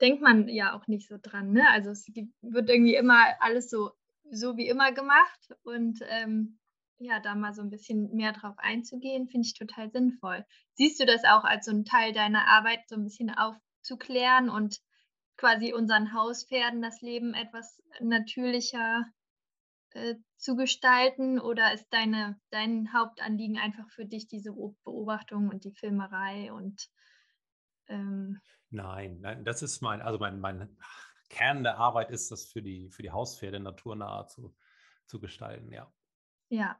[0.00, 1.52] denkt man ja auch nicht so dran.
[1.52, 1.68] Ne?
[1.70, 2.06] Also es
[2.42, 3.90] wird irgendwie immer alles so,
[4.30, 6.58] so wie immer gemacht und ähm,
[6.98, 10.44] ja, da mal so ein bisschen mehr drauf einzugehen, finde ich total sinnvoll.
[10.74, 13.30] Siehst du das auch als so ein Teil deiner Arbeit, so ein bisschen
[13.88, 14.80] aufzuklären und
[15.36, 19.04] quasi unseren Hauspferden das Leben etwas natürlicher
[19.90, 21.38] äh, zu gestalten?
[21.38, 24.52] Oder ist deine, dein Hauptanliegen einfach für dich diese
[24.84, 26.88] Beobachtung und die Filmerei und
[27.88, 30.76] ähm, Nein, nein, das ist mein, also mein, mein
[31.30, 34.54] Kern der Arbeit ist, das für die, für die Hauspferde naturnah zu,
[35.06, 35.90] zu gestalten, ja.
[36.50, 36.78] Ja.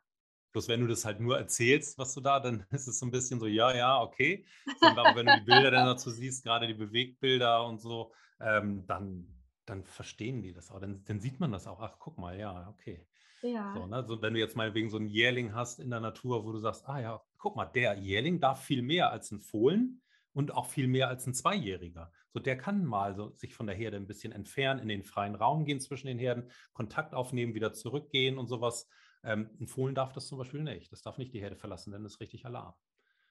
[0.59, 3.12] Bloß wenn du das halt nur erzählst, was du da, dann ist es so ein
[3.12, 4.44] bisschen so, ja, ja, okay.
[4.81, 9.29] Aber wenn du die Bilder dann dazu siehst, gerade die Bewegtbilder und so, ähm, dann,
[9.66, 10.81] dann verstehen die das auch.
[10.81, 11.79] Dann, dann sieht man das auch.
[11.79, 13.07] Ach, guck mal, ja, okay.
[13.42, 13.73] Ja.
[13.73, 14.05] So, ne?
[14.05, 16.59] so, wenn du jetzt mal wegen so einen Jährling hast in der Natur, wo du
[16.59, 20.66] sagst, ah ja, guck mal, der Jährling darf viel mehr als ein Fohlen und auch
[20.66, 22.11] viel mehr als ein Zweijähriger.
[22.31, 25.37] So, der kann mal so sich von der Herde ein bisschen entfernen, in den freien
[25.37, 28.88] Raum gehen zwischen den Herden, Kontakt aufnehmen, wieder zurückgehen und sowas.
[29.24, 30.92] Ähm, ein Fohlen darf das zum Beispiel nicht.
[30.92, 32.74] Das darf nicht die Herde verlassen, denn das ist richtig Alarm.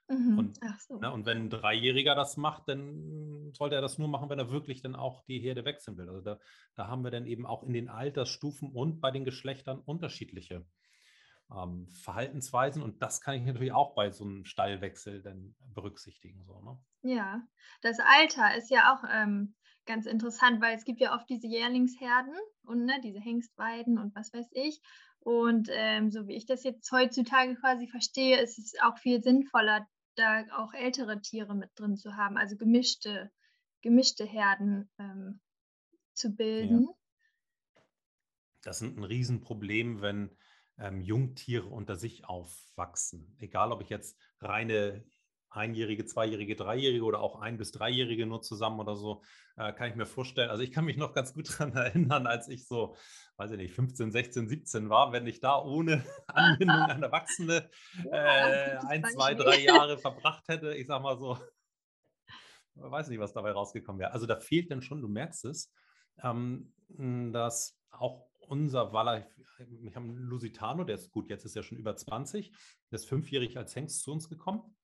[0.10, 0.38] Mhm.
[0.38, 1.00] Und, so.
[1.00, 4.52] ne, und, wenn ein Dreijähriger das macht, dann sollte er das nur machen, wenn er
[4.52, 6.10] wirklich dann auch die Herde wechseln will.
[6.10, 6.40] Also da,
[6.76, 10.66] da haben wir dann eben auch in den Altersstufen und bei den Geschlechtern unterschiedliche
[11.54, 16.44] ähm, Verhaltensweisen und das kann ich natürlich auch bei so einem Stallwechsel dann berücksichtigen.
[16.46, 16.78] So, ne?
[17.04, 17.42] Ja,
[17.82, 22.36] das Alter ist ja auch ähm, ganz interessant, weil es gibt ja oft diese Jährlingsherden
[22.64, 24.82] und ne, diese Hengstweiden und was weiß ich.
[25.28, 29.86] Und ähm, so wie ich das jetzt heutzutage quasi verstehe, ist es auch viel sinnvoller,
[30.16, 33.30] da auch ältere Tiere mit drin zu haben, also gemischte,
[33.82, 35.42] gemischte Herden ähm,
[36.14, 36.88] zu bilden.
[37.76, 37.82] Ja.
[38.62, 40.34] Das ist ein Riesenproblem, wenn
[40.78, 43.36] ähm, Jungtiere unter sich aufwachsen.
[43.38, 45.04] Egal, ob ich jetzt reine
[45.58, 49.22] Einjährige, Zweijährige, Dreijährige oder auch Ein- bis Dreijährige nur zusammen oder so,
[49.58, 50.50] äh, kann ich mir vorstellen.
[50.50, 52.96] Also ich kann mich noch ganz gut daran erinnern, als ich so,
[53.38, 57.70] weiß ich nicht, 15, 16, 17 war, wenn ich da ohne Anbindung an Erwachsene
[58.12, 61.38] äh, ein, zwei, drei Jahre verbracht hätte, ich sag mal so,
[62.76, 64.12] weiß nicht, was dabei rausgekommen wäre.
[64.12, 65.74] Also da fehlt dann schon, du merkst es,
[66.24, 66.74] ähm,
[67.34, 71.78] dass auch unser Waller, wir haben einen Lusitano, der ist gut, jetzt ist er schon
[71.78, 72.52] über 20,
[72.92, 74.77] der ist fünfjährig als Hengst zu uns gekommen.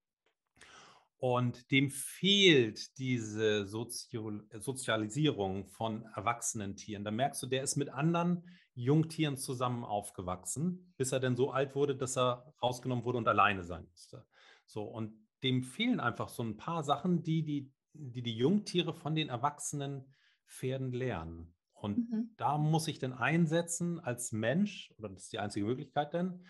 [1.23, 7.05] Und dem fehlt diese Sozio Sozialisierung von erwachsenen Tieren.
[7.05, 11.75] Da merkst du, der ist mit anderen Jungtieren zusammen aufgewachsen, bis er dann so alt
[11.75, 14.25] wurde, dass er rausgenommen wurde und alleine sein musste.
[14.65, 19.15] So, und dem fehlen einfach so ein paar Sachen, die die, die, die Jungtiere von
[19.15, 20.13] den erwachsenen
[20.45, 21.55] Pferden lernen.
[21.71, 22.33] Und mhm.
[22.35, 26.45] da muss ich dann einsetzen als Mensch, oder das ist die einzige Möglichkeit denn,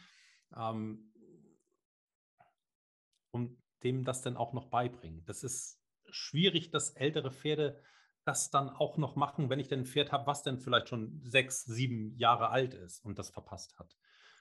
[0.57, 1.13] ähm,
[3.29, 5.23] um dem das dann auch noch beibringen.
[5.25, 7.81] Das ist schwierig, dass ältere Pferde
[8.25, 11.21] das dann auch noch machen, wenn ich denn ein Pferd habe, was denn vielleicht schon
[11.23, 13.97] sechs, sieben Jahre alt ist und das verpasst hat.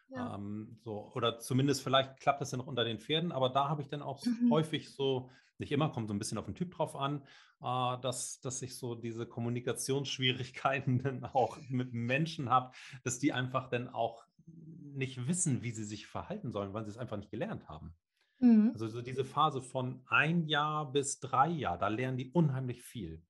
[0.09, 0.35] Ja.
[0.35, 3.83] Ähm, so, oder zumindest vielleicht klappt das ja noch unter den Pferden, aber da habe
[3.83, 4.51] ich dann auch mhm.
[4.51, 7.23] häufig so, nicht immer, kommt so ein bisschen auf den Typ drauf an,
[7.61, 12.73] äh, dass, dass ich so diese Kommunikationsschwierigkeiten dann auch mit Menschen habe,
[13.05, 16.99] dass die einfach dann auch nicht wissen, wie sie sich verhalten sollen, weil sie es
[16.99, 17.95] einfach nicht gelernt haben.
[18.43, 18.71] Mhm.
[18.73, 23.25] Also so diese Phase von ein Jahr bis drei Jahr, da lernen die unheimlich viel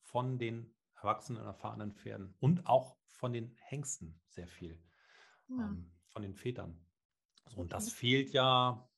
[0.00, 4.80] von den erwachsenen, erfahrenen Pferden und auch von den Hengsten sehr viel
[5.48, 5.66] ja.
[5.66, 6.80] ähm, von den Vätern.
[7.48, 8.88] So, und das fehlt ja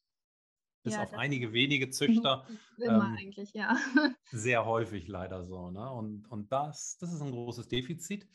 [0.83, 2.47] bis ja, auf einige wenige Züchter.
[2.77, 3.77] Immer ähm, eigentlich, ja.
[4.31, 5.71] Sehr häufig leider so.
[5.71, 5.91] Ne?
[5.91, 8.29] Und, und das, das ist ein großes Defizit,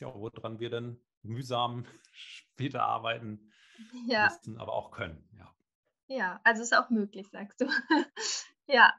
[0.00, 3.52] ja, woran wir dann mühsam später arbeiten
[4.06, 4.24] ja.
[4.24, 5.28] müssten, aber auch können.
[5.38, 5.55] Ja.
[6.08, 7.66] Ja, also ist auch möglich, sagst du.
[8.66, 8.92] ja,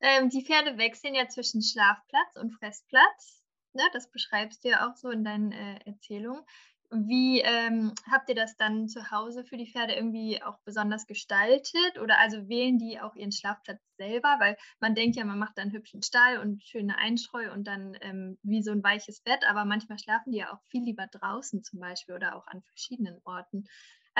[0.00, 3.42] ähm, die Pferde wechseln ja zwischen Schlafplatz und Fressplatz.
[3.72, 3.82] Ne?
[3.92, 6.42] Das beschreibst du ja auch so in deinen äh, Erzählungen.
[6.90, 11.98] wie ähm, habt ihr das dann zu Hause für die Pferde irgendwie auch besonders gestaltet?
[12.02, 14.36] Oder also wählen die auch ihren Schlafplatz selber?
[14.40, 18.38] Weil man denkt ja, man macht dann hübschen Stall und schöne Einstreu und dann ähm,
[18.42, 21.80] wie so ein weiches Bett, aber manchmal schlafen die ja auch viel lieber draußen zum
[21.80, 23.66] Beispiel oder auch an verschiedenen Orten.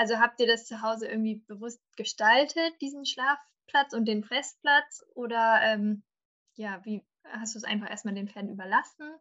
[0.01, 5.05] Also habt ihr das zu Hause irgendwie bewusst gestaltet, diesen Schlafplatz und den Festplatz?
[5.13, 6.01] Oder ähm,
[6.55, 9.13] ja, wie hast du es einfach erstmal den Pferden überlassen?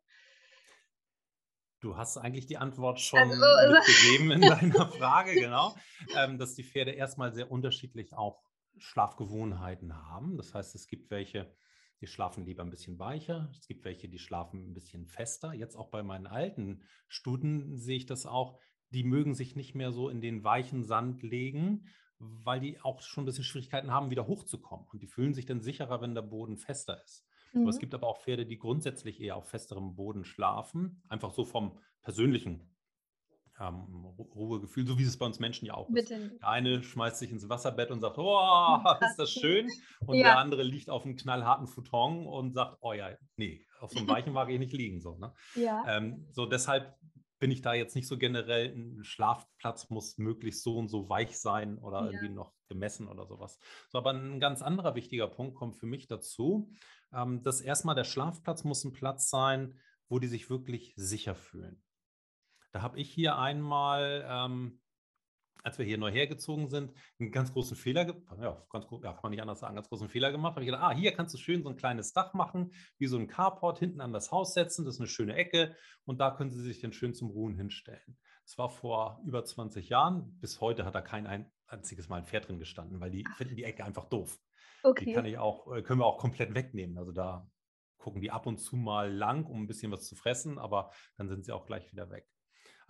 [1.80, 5.76] Du hast eigentlich die Antwort schon also, gegeben in deiner Frage, genau,
[6.16, 8.42] ähm, dass die Pferde erstmal sehr unterschiedlich auch
[8.78, 10.38] Schlafgewohnheiten haben.
[10.38, 11.54] Das heißt, es gibt welche,
[12.00, 15.52] die schlafen lieber ein bisschen weicher, es gibt welche, die schlafen ein bisschen fester.
[15.52, 18.58] Jetzt auch bei meinen alten Studen sehe ich das auch,
[18.90, 21.86] die mögen sich nicht mehr so in den weichen Sand legen,
[22.18, 24.86] weil die auch schon ein bisschen Schwierigkeiten haben, wieder hochzukommen.
[24.92, 27.24] Und die fühlen sich dann sicherer, wenn der Boden fester ist.
[27.52, 27.62] Mhm.
[27.62, 27.80] Aber es mhm.
[27.80, 32.70] gibt aber auch Pferde, die grundsätzlich eher auf festerem Boden schlafen, einfach so vom persönlichen
[33.60, 36.14] ähm, Ruhegefühl, so wie es bei uns Menschen ja auch Bitte.
[36.14, 36.40] ist.
[36.40, 39.68] Der eine schmeißt sich ins Wasserbett und sagt, oh, ist das schön.
[40.06, 40.24] Und ja.
[40.24, 44.08] der andere liegt auf einem knallharten Futon und sagt, oh ja, nee, auf so einem
[44.08, 45.00] weichen mag ich nicht liegen.
[45.00, 45.32] So, ne?
[45.54, 45.84] ja.
[45.86, 46.96] Ähm, so deshalb
[47.40, 51.38] bin ich da jetzt nicht so generell, ein Schlafplatz muss möglichst so und so weich
[51.38, 52.10] sein oder ja.
[52.10, 53.58] irgendwie noch gemessen oder sowas.
[53.88, 56.70] So, aber ein ganz anderer wichtiger Punkt kommt für mich dazu
[57.12, 61.82] ähm, dass erstmal der Schlafplatz muss ein Platz sein, wo die sich wirklich sicher fühlen.
[62.72, 64.80] Da habe ich hier einmal, ähm,
[65.62, 68.38] als wir hier neu hergezogen sind, einen ganz großen Fehler gemacht.
[68.40, 70.52] Ja, ganz, ja, kann man nicht anders sagen, ganz großen Fehler gemacht.
[70.52, 73.18] Habe ich gedacht, ah, hier kannst du schön so ein kleines Dach machen, wie so
[73.18, 74.84] ein Carport hinten an das Haus setzen.
[74.84, 78.18] Das ist eine schöne Ecke und da können sie sich dann schön zum Ruhen hinstellen.
[78.44, 80.38] Das war vor über 20 Jahren.
[80.40, 83.64] Bis heute hat da kein einziges Mal ein Pferd drin gestanden, weil die finden die
[83.64, 84.38] Ecke einfach doof.
[84.82, 85.04] Okay.
[85.04, 86.98] Die kann ich auch, äh, können wir auch komplett wegnehmen.
[86.98, 87.48] Also da
[87.98, 91.28] gucken die ab und zu mal lang, um ein bisschen was zu fressen, aber dann
[91.28, 92.26] sind sie auch gleich wieder weg.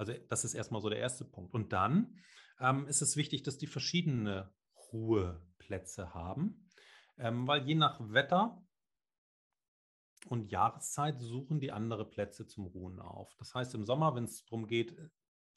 [0.01, 1.53] Also das ist erstmal so der erste Punkt.
[1.53, 2.19] Und dann
[2.59, 4.51] ähm, ist es wichtig, dass die verschiedene
[4.93, 6.67] Ruheplätze haben,
[7.19, 8.65] ähm, weil je nach Wetter
[10.29, 13.35] und Jahreszeit suchen die andere Plätze zum Ruhen auf.
[13.37, 14.97] Das heißt, im Sommer, wenn es darum geht,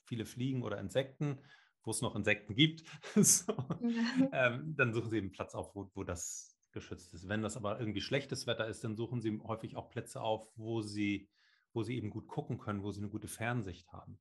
[0.03, 1.39] viele Fliegen oder Insekten,
[1.84, 2.84] wo es noch Insekten gibt,
[3.15, 4.29] so, ja.
[4.34, 7.29] ähm, dann suchen sie einen Platz auf, wo, wo das geschützt ist.
[7.29, 10.82] Wenn das aber irgendwie schlechtes Wetter ist, dann suchen sie häufig auch Plätze auf, wo
[10.82, 11.29] sie,
[11.74, 14.20] wo sie eben gut gucken können, wo sie eine gute Fernsicht haben.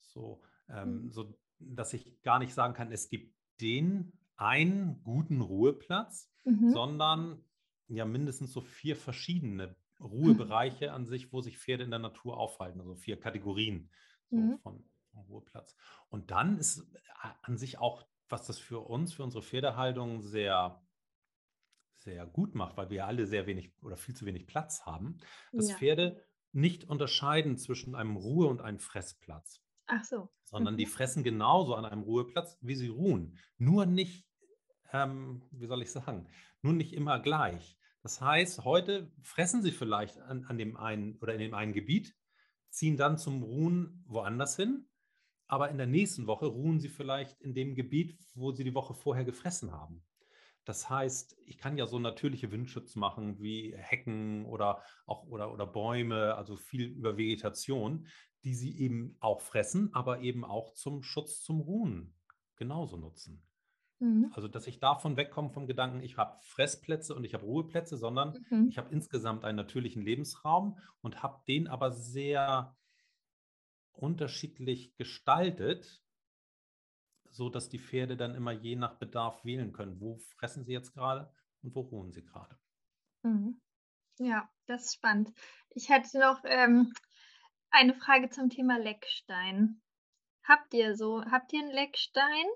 [0.00, 1.10] So, ähm, mhm.
[1.10, 6.70] so dass ich gar nicht sagen kann, es gibt den einen guten Ruheplatz, mhm.
[6.70, 7.44] sondern
[7.88, 12.80] ja mindestens so vier verschiedene Ruhebereiche an sich, wo sich Pferde in der Natur aufhalten,
[12.80, 13.90] also vier Kategorien
[14.30, 14.58] so mhm.
[14.60, 14.84] von,
[15.28, 15.76] Ruheplatz.
[16.08, 20.80] Und dann ist äh, an sich auch, was das für uns, für unsere Pferdehaltung sehr,
[21.96, 25.18] sehr gut macht, weil wir alle sehr wenig oder viel zu wenig Platz haben,
[25.52, 25.76] dass ja.
[25.76, 29.60] Pferde nicht unterscheiden zwischen einem Ruhe- und einem Fressplatz.
[29.86, 30.30] Ach so.
[30.44, 30.78] Sondern mhm.
[30.78, 33.38] die fressen genauso an einem Ruheplatz, wie sie ruhen.
[33.56, 34.26] Nur nicht,
[34.92, 36.28] ähm, wie soll ich sagen,
[36.62, 37.78] nur nicht immer gleich.
[38.02, 42.14] Das heißt, heute fressen sie vielleicht an, an dem einen oder in dem einen Gebiet,
[42.70, 44.88] ziehen dann zum Ruhen woanders hin
[45.48, 48.94] aber in der nächsten Woche ruhen sie vielleicht in dem Gebiet, wo sie die Woche
[48.94, 50.04] vorher gefressen haben.
[50.68, 55.66] Das heißt, ich kann ja so natürliche Windschutz machen wie Hecken oder auch oder, oder
[55.66, 58.06] Bäume, also viel über Vegetation,
[58.44, 62.14] die sie eben auch fressen, aber eben auch zum Schutz zum Ruhen
[62.56, 63.42] genauso nutzen.
[63.98, 64.30] Mhm.
[64.34, 68.38] Also, dass ich davon wegkomme vom Gedanken, ich habe Fressplätze und ich habe Ruheplätze, sondern
[68.50, 68.68] mhm.
[68.68, 72.76] ich habe insgesamt einen natürlichen Lebensraum und habe den aber sehr
[73.92, 76.02] unterschiedlich gestaltet,
[77.30, 80.00] so dass die Pferde dann immer je nach Bedarf wählen können.
[80.00, 82.58] Wo fressen sie jetzt gerade und wo ruhen sie gerade?
[83.22, 83.60] Mhm.
[84.18, 85.32] Ja, das ist spannend.
[85.70, 86.92] Ich hätte noch ähm,
[87.70, 89.80] eine Frage zum Thema Leckstein.
[90.44, 92.46] Habt ihr so, habt ihr einen Leckstein?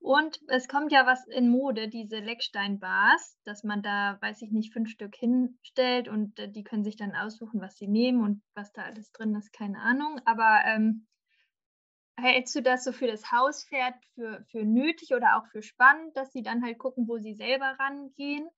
[0.00, 4.72] Und es kommt ja was in Mode, diese Leckstein-Bars, dass man da, weiß ich nicht,
[4.72, 8.72] fünf Stück hinstellt und äh, die können sich dann aussuchen, was sie nehmen und was
[8.72, 10.20] da alles drin ist, keine Ahnung.
[10.24, 11.06] Aber ähm,
[12.22, 16.32] hältst du das so für das Hauspferd für, für nötig oder auch für spannend, dass
[16.32, 18.48] sie dann halt gucken, wo sie selber rangehen?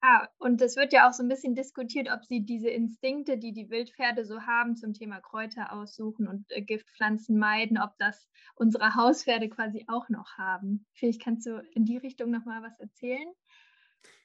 [0.00, 3.52] Ah, und es wird ja auch so ein bisschen diskutiert, ob sie diese Instinkte, die
[3.52, 8.94] die Wildpferde so haben zum Thema Kräuter aussuchen und äh, Giftpflanzen meiden, ob das unsere
[8.94, 10.86] Hauspferde quasi auch noch haben.
[10.92, 13.26] Vielleicht kannst du in die Richtung noch mal was erzählen?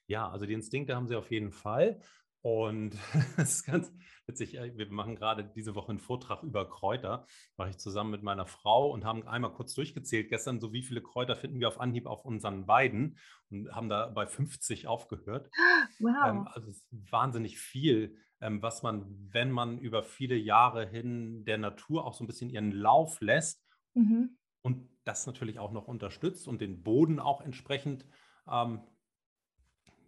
[0.05, 1.99] Ja, also die Instinkte haben sie auf jeden Fall.
[2.43, 2.95] Und
[3.37, 3.91] es ist ganz
[4.27, 7.25] witzig, wir machen gerade diese Woche einen Vortrag über Kräuter,
[7.57, 11.01] mache ich zusammen mit meiner Frau und haben einmal kurz durchgezählt gestern, so wie viele
[11.01, 13.17] Kräuter finden wir auf Anhieb auf unseren Weiden
[13.49, 15.49] und haben da bei 50 aufgehört.
[15.99, 16.15] Wow.
[16.27, 21.43] Ähm, also es ist wahnsinnig viel, ähm, was man, wenn man über viele Jahre hin
[21.45, 24.37] der Natur auch so ein bisschen ihren Lauf lässt Mhm.
[24.61, 28.05] Und das natürlich auch noch unterstützt und den Boden auch entsprechend
[28.47, 28.81] ähm,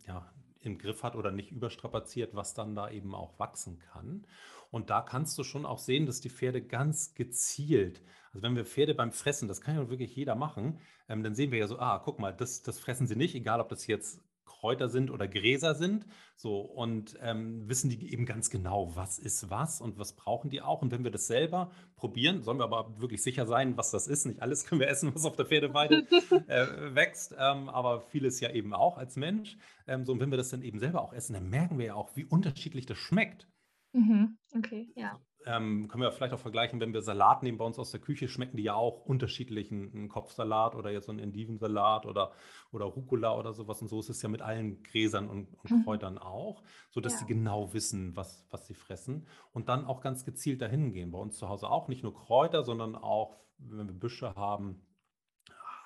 [0.07, 0.33] ja,
[0.65, 4.25] im Griff hat oder nicht überstrapaziert, was dann da eben auch wachsen kann.
[4.71, 8.01] Und da kannst du schon auch sehen, dass die Pferde ganz gezielt,
[8.33, 11.51] also wenn wir Pferde beim Fressen, das kann ja wirklich jeder machen, ähm, dann sehen
[11.51, 14.21] wir ja so, ah, guck mal, das, das fressen sie nicht, egal ob das jetzt
[14.45, 16.05] Kräuter sind oder Gräser sind.
[16.35, 20.61] So, und ähm, wissen die eben ganz genau, was ist was und was brauchen die
[20.61, 20.81] auch.
[20.81, 24.25] Und wenn wir das selber probieren, sollen wir aber wirklich sicher sein, was das ist.
[24.25, 26.07] Nicht alles können wir essen, was auf der Pferdeweide
[26.47, 29.57] äh, wächst, ähm, aber vieles ja eben auch als Mensch.
[29.87, 31.95] Ähm, so, und wenn wir das dann eben selber auch essen, dann merken wir ja
[31.95, 33.47] auch, wie unterschiedlich das schmeckt.
[33.93, 34.37] Mhm.
[34.53, 37.91] Okay, ja ähm, können wir vielleicht auch vergleichen, wenn wir Salat nehmen bei uns aus
[37.91, 39.71] der Küche, schmecken die ja auch unterschiedlich.
[39.71, 42.31] Ein, Kopfsalat oder jetzt so ein Endivensalat oder,
[42.71, 43.81] oder Rucola oder sowas.
[43.81, 45.83] Und so ist es ja mit allen Gräsern und, und mhm.
[45.83, 47.19] Kräutern auch, sodass ja.
[47.19, 51.11] sie genau wissen, was, was sie fressen und dann auch ganz gezielt dahin gehen.
[51.11, 54.81] Bei uns zu Hause auch nicht nur Kräuter, sondern auch, wenn wir Büsche haben,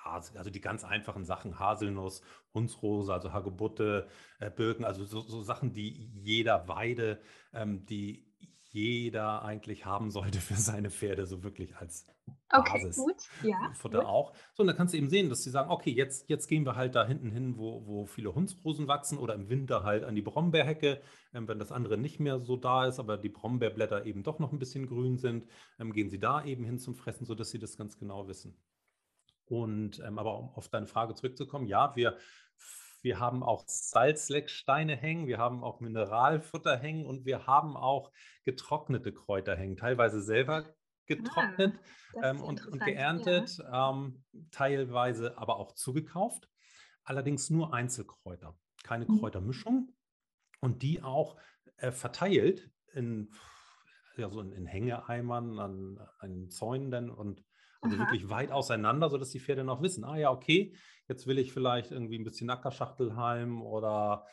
[0.04, 2.22] also die ganz einfachen Sachen, Haselnuss,
[2.54, 7.20] Hunsrose, also Hagebutte, äh, Birken, also so, so, Sachen, die jeder Weide,
[7.52, 8.29] ähm, die
[8.72, 12.06] jeder eigentlich haben sollte für seine Pferde, so wirklich als
[12.50, 12.96] okay, Basis.
[12.96, 13.16] Gut.
[13.42, 14.06] Ja, Futter gut.
[14.06, 14.34] auch.
[14.54, 16.76] So, und dann kannst du eben sehen, dass sie sagen, okay, jetzt, jetzt gehen wir
[16.76, 20.22] halt da hinten hin, wo, wo viele Hundsrosen wachsen oder im Winter halt an die
[20.22, 21.00] Brombeerhecke,
[21.34, 24.52] ähm, wenn das andere nicht mehr so da ist, aber die Brombeerblätter eben doch noch
[24.52, 25.46] ein bisschen grün sind,
[25.78, 28.56] ähm, gehen sie da eben hin zum Fressen, sodass sie das ganz genau wissen.
[29.46, 32.16] Und ähm, aber um auf deine Frage zurückzukommen, ja, wir
[33.02, 38.12] wir haben auch Salzlecksteine hängen, wir haben auch Mineralfutter hängen und wir haben auch
[38.44, 40.74] getrocknete Kräuter hängen, teilweise selber
[41.06, 41.78] getrocknet
[42.16, 43.90] ah, ähm, und, und, geerntet, ja.
[43.90, 46.48] ähm, teilweise aber auch zugekauft.
[47.02, 49.18] Allerdings nur Einzelkräuter, keine mhm.
[49.18, 49.92] Kräutermischung
[50.60, 51.36] und die auch
[51.78, 53.32] äh, verteilt in,
[54.16, 57.42] ja, so in, in Hängeeimern, an, an Zäunen und
[57.80, 58.04] also Aha.
[58.04, 60.74] wirklich weit auseinander, sodass die Pferde noch wissen, ah ja, okay,
[61.08, 64.26] jetzt will ich vielleicht irgendwie ein bisschen Ackerschachtelhalm oder,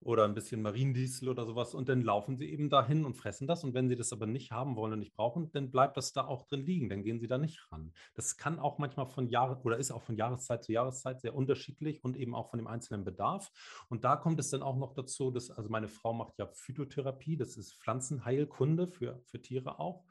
[0.00, 1.74] oder ein bisschen Mariendiesel oder sowas.
[1.74, 3.64] Und dann laufen sie eben dahin und fressen das.
[3.64, 6.24] Und wenn sie das aber nicht haben wollen und nicht brauchen, dann bleibt das da
[6.24, 7.92] auch drin liegen, dann gehen sie da nicht ran.
[8.14, 12.04] Das kann auch manchmal von Jahr oder ist auch von Jahreszeit zu Jahreszeit sehr unterschiedlich
[12.04, 13.50] und eben auch von dem einzelnen Bedarf.
[13.88, 17.36] Und da kommt es dann auch noch dazu, dass also meine Frau macht ja Phytotherapie,
[17.36, 20.04] das ist Pflanzenheilkunde für, für Tiere auch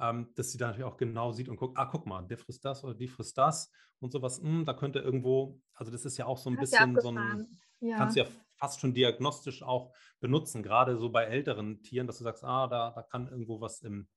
[0.00, 2.64] ähm, dass sie da natürlich auch genau sieht und guckt, ah, guck mal, der frisst
[2.64, 6.26] das oder die frisst das und sowas, hm, da könnte irgendwo, also das ist ja
[6.26, 7.96] auch so ein bisschen so ein, ja.
[7.96, 8.26] kannst du ja
[8.56, 12.90] fast schon diagnostisch auch benutzen, gerade so bei älteren Tieren, dass du sagst, ah, da,
[12.90, 14.08] da kann irgendwo was im,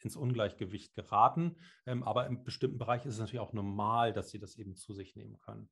[0.00, 1.56] ins Ungleichgewicht geraten.
[1.86, 4.92] Ähm, aber im bestimmten Bereich ist es natürlich auch normal, dass sie das eben zu
[4.92, 5.70] sich nehmen können.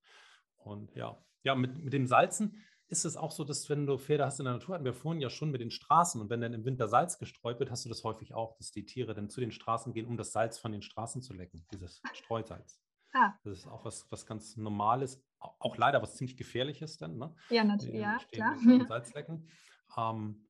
[0.56, 4.26] Und ja, ja, mit, mit dem Salzen, ist es auch so, dass wenn du Pferde
[4.26, 6.52] hast in der Natur, hatten wir vorhin ja schon mit den Straßen und wenn dann
[6.52, 9.40] im Winter Salz gestreut wird, hast du das häufig auch, dass die Tiere dann zu
[9.40, 12.78] den Straßen gehen, um das Salz von den Straßen zu lecken, dieses Streusalz.
[13.14, 13.32] Ah.
[13.44, 17.16] Das ist auch was, was ganz Normales, auch leider was ziemlich Gefährliches dann.
[17.16, 17.34] Ne?
[17.48, 18.56] Ja, natürlich, ja, klar.
[18.88, 19.48] Salz lecken.
[19.96, 20.46] Ähm,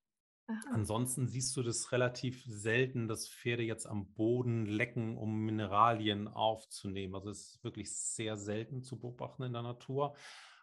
[0.73, 7.15] ansonsten siehst du das relativ selten, dass Pferde jetzt am Boden lecken, um Mineralien aufzunehmen.
[7.15, 10.17] Also es ist wirklich sehr selten zu beobachten in der Natur.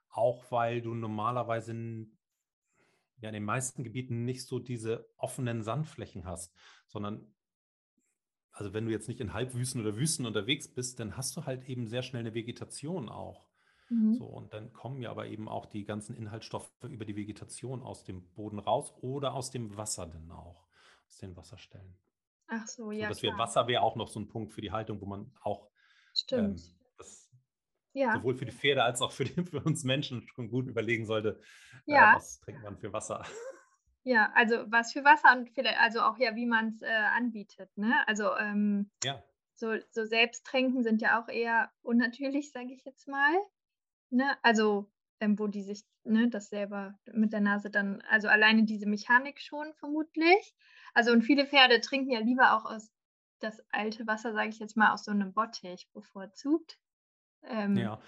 [0.10, 2.17] Auch weil du normalerweise in,
[3.17, 6.54] ja, in den meisten Gebieten nicht so diese offenen Sandflächen hast,
[6.88, 7.34] sondern
[8.52, 11.63] also wenn du jetzt nicht in Halbwüsten oder Wüsten unterwegs bist, dann hast du halt
[11.69, 13.48] eben sehr schnell eine Vegetation auch.
[13.89, 14.13] Mhm.
[14.13, 18.04] So, und dann kommen ja aber eben auch die ganzen Inhaltsstoffe über die Vegetation aus
[18.04, 20.67] dem Boden raus oder aus dem Wasser dann auch,
[21.08, 21.98] aus den Wasserstellen.
[22.48, 23.08] Ach so, ja.
[23.08, 25.32] So, das wär, Wasser wäre auch noch so ein Punkt für die Haltung, wo man
[25.41, 25.69] auch
[26.32, 26.60] ähm,
[28.00, 28.14] ja.
[28.16, 31.40] sowohl für die Pferde als auch für, die, für uns Menschen schon gut überlegen sollte,
[31.86, 32.14] äh, ja.
[32.14, 33.24] äh, was trinkt man für Wasser.
[34.04, 37.70] Ja, also was für Wasser und vielleicht, also auch ja, wie man es äh, anbietet.
[37.78, 37.94] Ne?
[38.08, 39.22] Also ähm, ja.
[39.54, 43.34] so, so Selbsttrinken sind ja auch eher unnatürlich, sage ich jetzt mal.
[44.10, 44.38] Ne?
[44.42, 48.88] Also ähm, wo die sich ne, das selber mit der Nase dann, also alleine diese
[48.88, 50.56] Mechanik schon vermutlich.
[50.94, 52.90] Also und viele Pferde trinken ja lieber auch aus
[53.42, 56.80] das alte Wasser, sage ich jetzt mal, aus so einem Bottich bevorzugt.
[57.43, 58.02] Ähm, ja,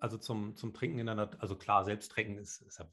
[0.00, 2.90] also zum, zum Trinken in der Natur, also klar, selbst trinken ist, ist ja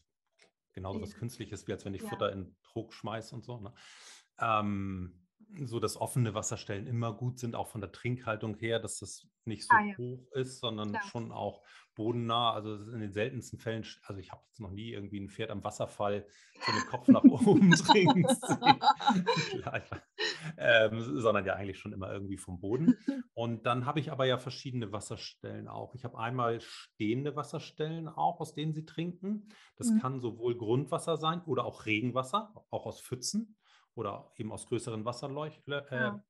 [0.73, 2.09] genauso was Künstliches, wie als wenn ich ja.
[2.09, 3.59] Futter in Trog schmeiße und so.
[3.59, 3.73] Ne?
[4.39, 5.21] Ähm,
[5.65, 9.63] so dass offene Wasserstellen immer gut sind, auch von der Trinkhaltung her, dass das nicht
[9.63, 9.97] so ah, ja.
[9.97, 11.03] hoch ist, sondern Klar.
[11.03, 11.61] schon auch
[11.95, 12.53] bodennah.
[12.53, 15.63] Also in den seltensten Fällen, also ich habe jetzt noch nie irgendwie ein Pferd am
[15.63, 16.25] Wasserfall
[16.65, 18.25] so mit Kopf nach oben trinken
[20.57, 22.97] ähm, sondern ja eigentlich schon immer irgendwie vom Boden.
[23.33, 25.95] Und dann habe ich aber ja verschiedene Wasserstellen auch.
[25.95, 29.49] Ich habe einmal stehende Wasserstellen auch, aus denen sie trinken.
[29.75, 29.99] Das mhm.
[29.99, 33.57] kann sowohl Grundwasser sein oder auch Regenwasser, auch aus Pfützen
[33.95, 36.23] oder eben aus größeren Wasserleuch, äh, ja.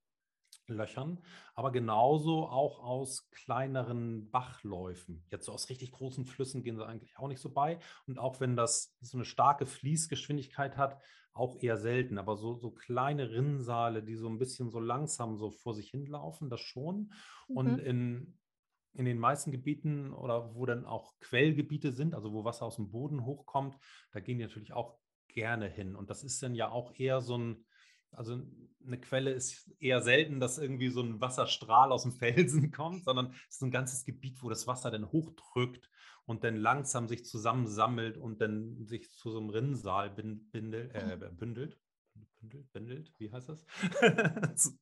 [0.72, 1.19] Löchern,
[1.53, 5.24] aber genauso auch aus kleineren Bachläufen.
[5.30, 7.80] Jetzt so aus richtig großen Flüssen gehen sie eigentlich auch nicht so bei.
[8.07, 11.01] Und auch wenn das so eine starke Fließgeschwindigkeit hat,
[11.34, 12.17] auch eher selten.
[12.17, 16.49] Aber so, so kleine Rinnsale, die so ein bisschen so langsam so vor sich hinlaufen,
[16.49, 17.11] das schon.
[17.47, 17.57] Mhm.
[17.57, 18.38] Und in,
[18.93, 22.91] in den meisten Gebieten oder wo dann auch Quellgebiete sind, also wo Wasser aus dem
[22.91, 23.78] Boden hochkommt,
[24.11, 24.97] da gehen die natürlich auch
[25.30, 25.95] gerne hin.
[25.95, 27.65] Und das ist dann ja auch eher so ein,
[28.12, 28.41] also
[28.86, 33.34] eine Quelle ist eher selten, dass irgendwie so ein Wasserstrahl aus dem Felsen kommt, sondern
[33.47, 35.89] es ist ein ganzes Gebiet, wo das Wasser dann hochdrückt
[36.26, 41.80] und dann langsam sich zusammensammelt und dann sich zu so einem Rinnsal bindelt, äh, bündelt.
[42.39, 43.66] Bündelt, bündelt, wie heißt das?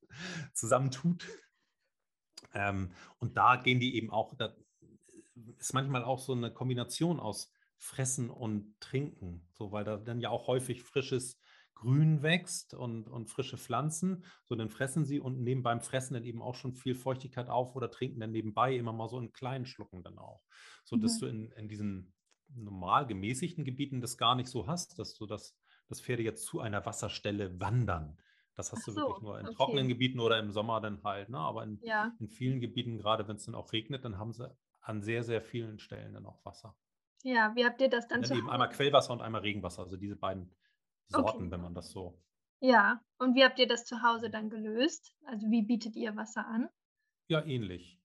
[0.54, 1.28] Zusammentut.
[2.54, 4.56] Ähm, und da gehen die eben auch, da
[5.58, 10.30] ist manchmal auch so eine Kombination aus Fressen und Trinken, so weil da dann ja
[10.30, 11.39] auch häufig frisches
[11.80, 16.26] Grün wächst und, und frische Pflanzen, so dann fressen sie und nehmen beim Fressen dann
[16.26, 19.66] eben auch schon viel Feuchtigkeit auf oder trinken dann nebenbei immer mal so in kleinen
[19.66, 20.42] Schlucken dann auch.
[20.84, 21.20] So dass mhm.
[21.20, 22.14] du in, in diesen
[22.54, 25.56] normal gemäßigten Gebieten das gar nicht so hast, dass du das,
[25.88, 28.18] das Pferde jetzt zu einer Wasserstelle wandern.
[28.56, 29.56] Das hast Ach du so, wirklich nur in okay.
[29.56, 31.30] trockenen Gebieten oder im Sommer dann halt.
[31.30, 31.38] Ne?
[31.38, 32.12] Aber in, ja.
[32.20, 35.42] in vielen Gebieten, gerade wenn es dann auch regnet, dann haben sie an sehr, sehr
[35.42, 36.76] vielen Stellen dann auch Wasser.
[37.24, 38.22] Ja, wie habt ihr das dann?
[38.22, 40.54] dann eben einmal Quellwasser und einmal Regenwasser, also diese beiden
[41.10, 41.52] Sorten, okay.
[41.52, 42.22] wenn man das so.
[42.62, 45.16] Ja, und wie habt ihr das zu Hause dann gelöst?
[45.26, 46.70] Also wie bietet ihr Wasser an?
[47.28, 48.00] Ja, ähnlich.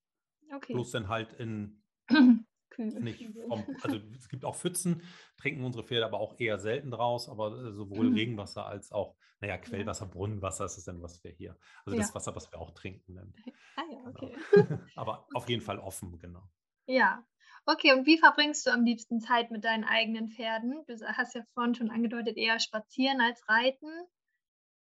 [0.55, 0.75] Okay.
[0.75, 1.83] Bloß dann halt in
[2.71, 3.01] Kühl.
[3.01, 5.03] Nicht vom, also es gibt auch Pfützen,
[5.37, 8.15] trinken unsere Pferde aber auch eher selten draus, aber äh, sowohl mhm.
[8.15, 12.03] Regenwasser als auch, naja, Quellwasser, Brunnenwasser ist es dann, was wir hier, also ja.
[12.03, 13.15] das Wasser, was wir auch trinken.
[13.15, 13.35] Dann.
[13.77, 14.11] Ah ja, genau.
[14.11, 14.37] okay.
[14.53, 14.81] Genau.
[14.97, 16.49] aber auf jeden Fall offen, genau.
[16.87, 17.25] Ja,
[17.67, 20.85] Okay, und wie verbringst du am liebsten Zeit mit deinen eigenen Pferden?
[20.87, 23.89] Du hast ja vorhin schon angedeutet, eher spazieren als reiten.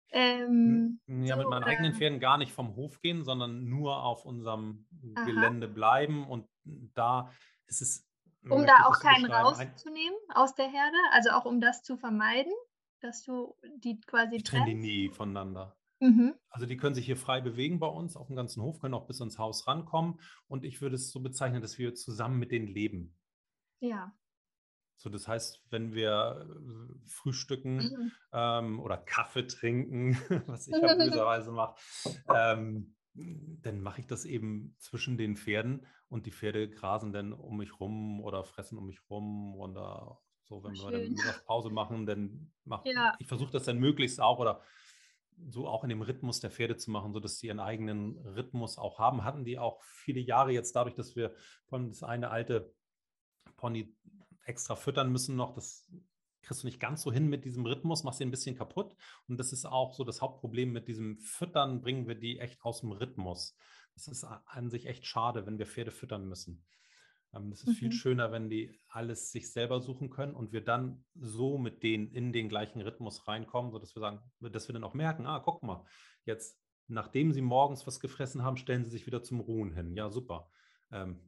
[0.09, 1.72] Ähm, ja, so, mit meinen oder?
[1.72, 5.26] eigenen Pferden gar nicht vom Hof gehen, sondern nur auf unserem Aha.
[5.26, 6.28] Gelände bleiben.
[6.28, 6.47] Und
[6.93, 7.32] da
[7.68, 8.05] ist es.
[8.49, 12.53] Um da auch keinen rauszunehmen aus der Herde, also auch um das zu vermeiden,
[13.01, 14.38] dass du die quasi.
[14.38, 15.76] Ich trenne die nie voneinander.
[16.00, 16.36] Mhm.
[16.50, 19.08] Also die können sich hier frei bewegen bei uns auf dem ganzen Hof, können auch
[19.08, 20.20] bis ins Haus rankommen.
[20.48, 23.16] Und ich würde es so bezeichnen, dass wir zusammen mit denen leben.
[23.80, 24.14] Ja.
[24.98, 28.12] So, das heißt, wenn wir äh, frühstücken mhm.
[28.34, 30.18] ähm, oder Kaffee trinken,
[30.48, 31.76] was ich ja böserweise mache,
[32.34, 37.58] ähm, dann mache ich das eben zwischen den Pferden und die Pferde grasen dann um
[37.58, 40.91] mich rum oder fressen um mich rum oder so, wenn Schön.
[40.91, 43.16] wir dann Mittagspause machen, dann mache ja.
[43.20, 44.62] ich versuche das dann möglichst auch oder
[45.49, 48.99] so auch in dem Rhythmus der Pferde zu machen, sodass sie ihren eigenen Rhythmus auch
[48.99, 49.23] haben.
[49.23, 51.33] Hatten die auch viele Jahre jetzt dadurch, dass wir
[51.65, 52.73] von das eine alte
[53.55, 53.95] Pony
[54.45, 55.89] extra füttern müssen noch, das
[56.41, 58.95] kriegst du nicht ganz so hin mit diesem Rhythmus, machst sie ein bisschen kaputt.
[59.27, 62.79] Und das ist auch so das Hauptproblem mit diesem Füttern, bringen wir die echt aus
[62.79, 63.57] dem Rhythmus.
[63.93, 66.63] Das ist an sich echt schade, wenn wir Pferde füttern müssen.
[67.34, 67.73] Ähm, es ist mhm.
[67.73, 72.11] viel schöner, wenn die alles sich selber suchen können und wir dann so mit denen
[72.11, 75.63] in den gleichen Rhythmus reinkommen, sodass wir sagen, dass wir dann auch merken, ah, guck
[75.63, 75.86] mal,
[76.25, 79.95] jetzt, nachdem sie morgens was gefressen haben, stellen sie sich wieder zum Ruhen hin.
[79.95, 80.49] Ja, super.
[80.91, 81.19] Ähm,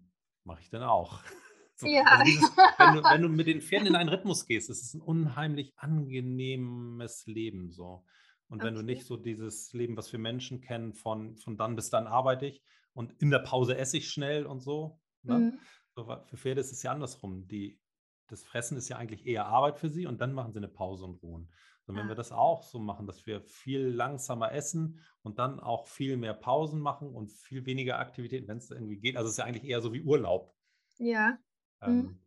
[0.43, 1.22] Mache ich dann auch.
[1.80, 2.04] So, ja.
[2.04, 4.93] Also dieses, wenn, du, wenn, du, mit den Pferden in einen Rhythmus gehst, ist es
[4.93, 8.04] ein unheimlich angenehmes Leben so.
[8.50, 8.86] Und wenn okay.
[8.86, 12.47] du nicht so dieses Leben, was wir Menschen kennen, von, von dann bis dann arbeite
[12.47, 15.39] ich und in der Pause esse ich schnell und so, ne?
[15.39, 15.60] mhm.
[16.06, 17.47] Für Pferde ist es ja andersrum.
[17.47, 17.80] Die,
[18.28, 21.06] das Fressen ist ja eigentlich eher Arbeit für sie und dann machen sie eine Pause
[21.06, 21.52] und ruhen.
[21.89, 22.10] Und wenn ah.
[22.10, 26.36] wir das auch so machen, dass wir viel langsamer essen und dann auch viel mehr
[26.36, 29.18] Pausen machen und viel weniger Aktivitäten, wenn es irgendwie geht.
[29.18, 30.54] Also es ist ja eigentlich eher so wie Urlaub.
[31.00, 31.39] Ja.
[31.82, 32.22] Ähm, mhm.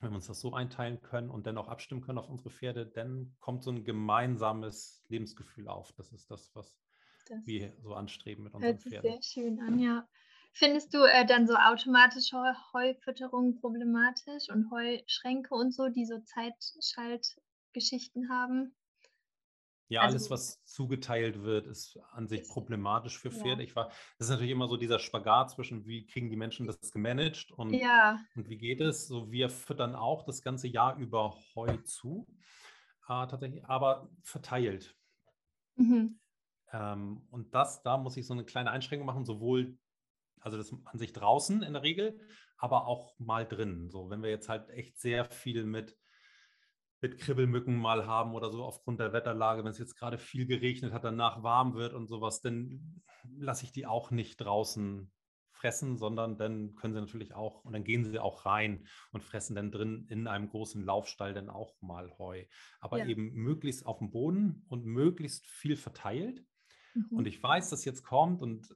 [0.00, 2.86] Wenn wir uns das so einteilen können und dann auch abstimmen können auf unsere Pferde,
[2.86, 5.92] dann kommt so ein gemeinsames Lebensgefühl auf.
[5.92, 6.76] Das ist das, was
[7.28, 9.12] das wir so anstreben mit unseren hört sich Pferden.
[9.12, 10.08] Sehr schön an, ja.
[10.52, 12.36] Findest du äh, dann so automatische
[12.72, 18.74] Heufütterung problematisch und Heuschränke und so, die so Zeitschaltgeschichten haben?
[19.90, 23.62] Ja, also, alles, was zugeteilt wird, ist an sich problematisch für Pferde.
[23.62, 23.68] Ja.
[23.68, 23.88] Ich war,
[24.18, 27.72] das ist natürlich immer so dieser Spagat zwischen, wie kriegen die Menschen das gemanagt und,
[27.72, 28.20] ja.
[28.34, 29.06] und wie geht es.
[29.06, 32.26] So, wir füttern auch das ganze Jahr über Heu zu,
[33.08, 34.94] äh, tatsächlich, aber verteilt.
[35.76, 36.20] Mhm.
[36.70, 39.78] Ähm, und das, da muss ich so eine kleine Einschränkung machen, sowohl
[40.40, 42.18] also das an sich draußen in der Regel,
[42.56, 43.90] aber auch mal drin.
[43.90, 45.96] So, wenn wir jetzt halt echt sehr viel mit,
[47.00, 50.92] mit Kribbelmücken mal haben oder so aufgrund der Wetterlage, wenn es jetzt gerade viel geregnet
[50.92, 53.02] hat, danach warm wird und sowas, dann
[53.38, 55.10] lasse ich die auch nicht draußen
[55.58, 59.56] fressen, sondern dann können sie natürlich auch, und dann gehen sie auch rein und fressen
[59.56, 62.44] dann drin in einem großen Laufstall dann auch mal Heu.
[62.80, 63.06] Aber ja.
[63.06, 66.44] eben möglichst auf dem Boden und möglichst viel verteilt.
[66.94, 67.18] Mhm.
[67.18, 68.74] Und ich weiß, dass jetzt kommt und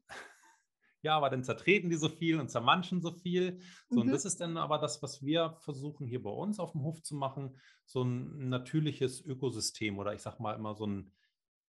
[1.03, 3.61] ja, aber dann zertreten die so viel und zermanschen so viel.
[3.89, 4.03] So, mhm.
[4.03, 7.03] Und das ist dann aber das, was wir versuchen hier bei uns auf dem Hof
[7.03, 11.13] zu machen, so ein natürliches Ökosystem oder ich sag mal immer so ein,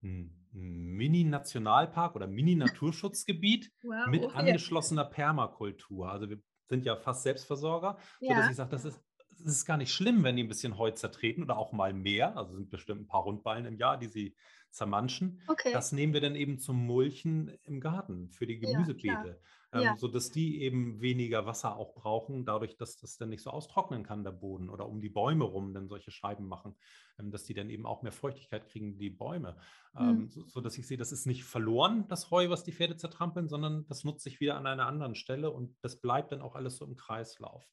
[0.02, 4.36] ein Mini-Nationalpark oder Mini-Naturschutzgebiet wow, mit okay.
[4.36, 6.10] angeschlossener Permakultur.
[6.10, 8.36] Also wir sind ja fast Selbstversorger, ja.
[8.36, 9.02] sodass ich sage, das ist
[9.40, 12.36] es ist gar nicht schlimm, wenn die ein bisschen Heu zertreten oder auch mal mehr.
[12.38, 14.36] Also sind bestimmt ein paar Rundballen im Jahr, die sie
[14.70, 15.41] zermanschen.
[15.47, 15.72] Okay.
[15.74, 19.39] Das nehmen wir dann eben zum Mulchen im Garten für die Gemüsebeete,
[19.74, 19.95] ja, ähm, ja.
[19.97, 24.24] sodass die eben weniger Wasser auch brauchen, dadurch, dass das dann nicht so austrocknen kann,
[24.24, 26.76] der Boden oder um die Bäume rum dann solche Scheiben machen,
[27.20, 29.57] ähm, dass die dann eben auch mehr Feuchtigkeit kriegen, die Bäume.
[29.93, 30.09] Mhm.
[30.09, 33.47] Ähm, so, sodass ich sehe, das ist nicht verloren, das Heu, was die Pferde zertrampeln,
[33.47, 36.78] sondern das nutze ich wieder an einer anderen Stelle und das bleibt dann auch alles
[36.78, 37.68] so im Kreislauf.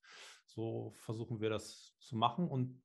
[0.47, 2.84] So versuchen wir das zu machen und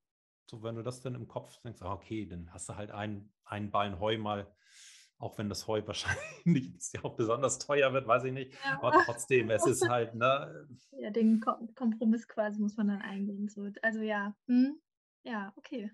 [0.50, 3.32] so, wenn du das dann im Kopf denkst, ah, okay, dann hast du halt ein,
[3.46, 4.52] ein Ballen Heu mal,
[5.18, 8.54] auch wenn das Heu wahrscheinlich ja auch besonders teuer wird, weiß ich nicht.
[8.66, 8.82] Ja.
[8.82, 10.68] Aber trotzdem, es ist halt, ne?
[10.92, 13.48] Ja, den Kompromiss quasi muss man dann eingehen.
[13.48, 13.70] So.
[13.82, 14.82] Also ja, hm?
[15.24, 15.92] ja, okay.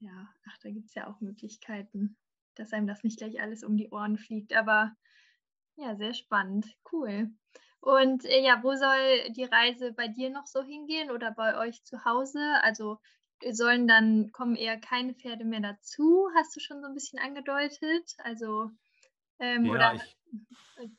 [0.00, 2.16] Ja, ach, da gibt es ja auch Möglichkeiten,
[2.54, 4.54] dass einem das nicht gleich alles um die Ohren fliegt.
[4.54, 4.96] Aber
[5.76, 6.74] ja, sehr spannend.
[6.90, 7.30] Cool.
[7.80, 11.82] Und äh, ja, wo soll die Reise bei dir noch so hingehen oder bei euch
[11.84, 12.40] zu Hause?
[12.62, 12.98] Also
[13.50, 16.28] sollen dann kommen eher keine Pferde mehr dazu?
[16.36, 18.14] Hast du schon so ein bisschen angedeutet?
[18.18, 18.70] Also
[19.38, 20.16] ähm, ja, oder ich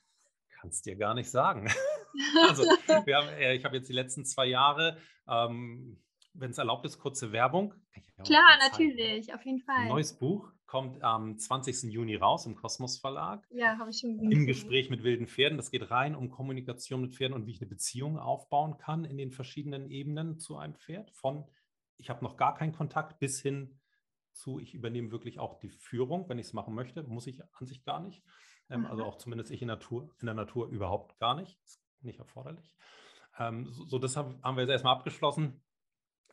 [0.60, 1.72] kann es dir gar nicht sagen.
[2.48, 6.02] also haben, äh, ich habe jetzt die letzten zwei Jahre ähm,
[6.34, 7.74] wenn es erlaubt ist, kurze Werbung.
[8.26, 9.88] Klar, natürlich, auf jeden Fall.
[9.88, 11.92] Neues Buch kommt am 20.
[11.92, 13.46] Juni raus im Kosmos Verlag.
[13.50, 14.32] Ja, habe ich schon gesehen.
[14.32, 15.58] Im Gespräch mit wilden Pferden.
[15.58, 19.18] Das geht rein um Kommunikation mit Pferden und wie ich eine Beziehung aufbauen kann in
[19.18, 21.12] den verschiedenen Ebenen zu einem Pferd.
[21.12, 21.44] Von
[21.98, 23.82] ich habe noch gar keinen Kontakt bis hin
[24.32, 27.04] zu, ich übernehme wirklich auch die Führung, wenn ich es machen möchte.
[27.04, 28.24] Muss ich an sich gar nicht.
[28.70, 31.60] Ähm, also auch zumindest ich in, Natur, in der Natur überhaupt gar nicht.
[31.66, 32.74] Ist nicht erforderlich.
[33.38, 35.62] Ähm, so, so, das haben, haben wir jetzt erstmal abgeschlossen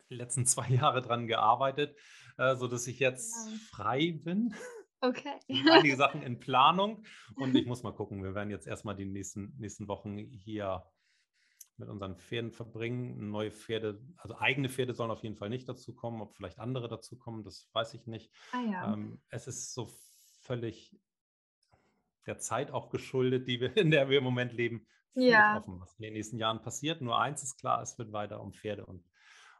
[0.09, 1.97] die letzten zwei Jahre dran gearbeitet,
[2.37, 3.57] äh, sodass ich jetzt ja.
[3.71, 4.53] frei bin.
[5.01, 5.39] Okay.
[5.71, 7.03] Einige Sachen in Planung
[7.35, 8.23] und ich muss mal gucken.
[8.23, 10.83] Wir werden jetzt erstmal die nächsten, nächsten Wochen hier
[11.77, 13.29] mit unseren Pferden verbringen.
[13.29, 16.21] Neue Pferde, also eigene Pferde sollen auf jeden Fall nicht dazu kommen.
[16.21, 18.33] Ob vielleicht andere dazu kommen, das weiß ich nicht.
[18.51, 18.93] Ah, ja.
[18.93, 19.89] ähm, es ist so
[20.41, 20.99] völlig
[22.25, 24.85] der Zeit auch geschuldet, die wir, in der wir im Moment leben.
[25.15, 25.57] Ja.
[25.57, 27.01] offen, was in den nächsten Jahren passiert.
[27.01, 29.03] Nur eins ist klar, es wird weiter um Pferde und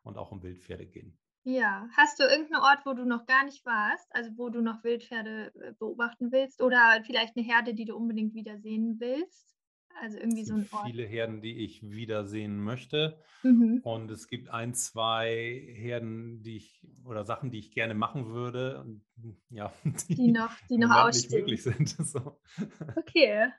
[0.03, 1.17] und auch um Wildpferde gehen.
[1.43, 4.83] Ja, hast du irgendeinen Ort, wo du noch gar nicht warst, also wo du noch
[4.83, 9.49] Wildpferde äh, beobachten willst oder vielleicht eine Herde, die du unbedingt wiedersehen willst?
[10.01, 10.85] Also irgendwie so ein Ort.
[10.85, 13.21] Viele Herden, die ich wiedersehen möchte.
[13.43, 13.81] Mhm.
[13.83, 18.81] Und es gibt ein, zwei Herden, die ich oder Sachen, die ich gerne machen würde.
[18.81, 19.03] Und,
[19.49, 19.73] ja,
[20.07, 21.45] die, die noch, die noch ausstehen.
[21.45, 21.89] nicht möglich sind.
[22.09, 22.39] So.
[22.95, 23.51] Okay.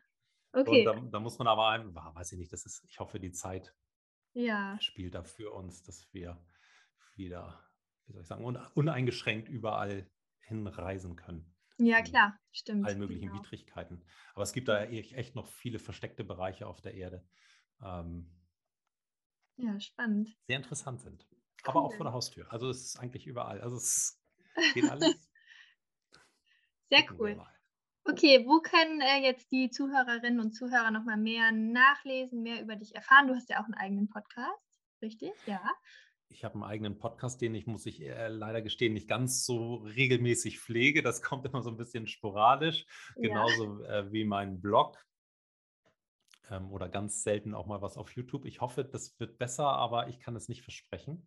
[0.53, 0.85] Okay.
[0.85, 3.75] Da, da, muss man aber, ein, weiß ich nicht, das ist, ich hoffe, die Zeit
[4.33, 4.79] ja.
[4.81, 6.43] spielt da für uns, dass wir
[7.15, 7.63] wieder,
[8.07, 10.11] wie soll ich sagen, uneingeschränkt überall
[10.41, 11.55] hinreisen können.
[11.79, 12.87] Ja, klar, stimmt.
[12.87, 13.43] Allen möglichen genau.
[13.43, 14.05] Widrigkeiten.
[14.35, 17.27] Aber es gibt da echt noch viele versteckte Bereiche auf der Erde.
[17.83, 18.31] Ähm,
[19.57, 20.37] ja, spannend.
[20.47, 21.27] Sehr interessant sind.
[21.31, 21.71] Cool.
[21.71, 22.51] Aber auch vor der Haustür.
[22.53, 23.61] Also es ist eigentlich überall.
[23.61, 24.23] Also es
[24.75, 25.15] geht alles.
[26.91, 27.41] Sehr cool.
[28.05, 32.95] Okay, wo können äh, jetzt die Zuhörerinnen und Zuhörer nochmal mehr nachlesen, mehr über dich
[32.95, 33.29] erfahren?
[33.29, 35.33] Du hast ja auch einen eigenen Podcast, richtig?
[35.47, 35.61] Ja.
[36.29, 39.77] Ich habe einen eigenen Podcast, den ich, muss ich äh, leider gestehen, nicht ganz so
[39.77, 41.03] regelmäßig pflege.
[41.03, 42.87] Das kommt immer so ein bisschen sporadisch,
[43.17, 43.29] ja.
[43.29, 44.97] genauso äh, wie mein Blog
[46.51, 48.45] ähm, oder ganz selten auch mal was auf YouTube.
[48.45, 51.27] Ich hoffe, das wird besser, aber ich kann es nicht versprechen.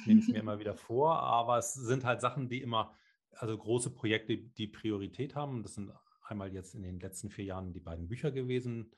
[0.00, 2.94] Ich nehme es mir immer wieder vor, aber es sind halt Sachen, die immer
[3.32, 5.62] also große Projekte, die Priorität haben.
[5.62, 5.92] Das sind
[6.26, 8.92] einmal jetzt in den letzten vier Jahren die beiden Bücher gewesen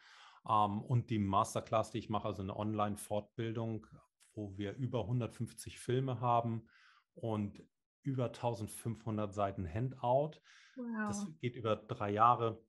[0.48, 3.86] ähm, und die Masterclass, die ich mache, also eine Online-Fortbildung,
[4.34, 6.66] wo wir über 150 Filme haben
[7.14, 7.62] und
[8.02, 10.40] über 1500 Seiten Handout.
[10.76, 11.08] Wow.
[11.08, 12.62] Das geht über drei Jahre,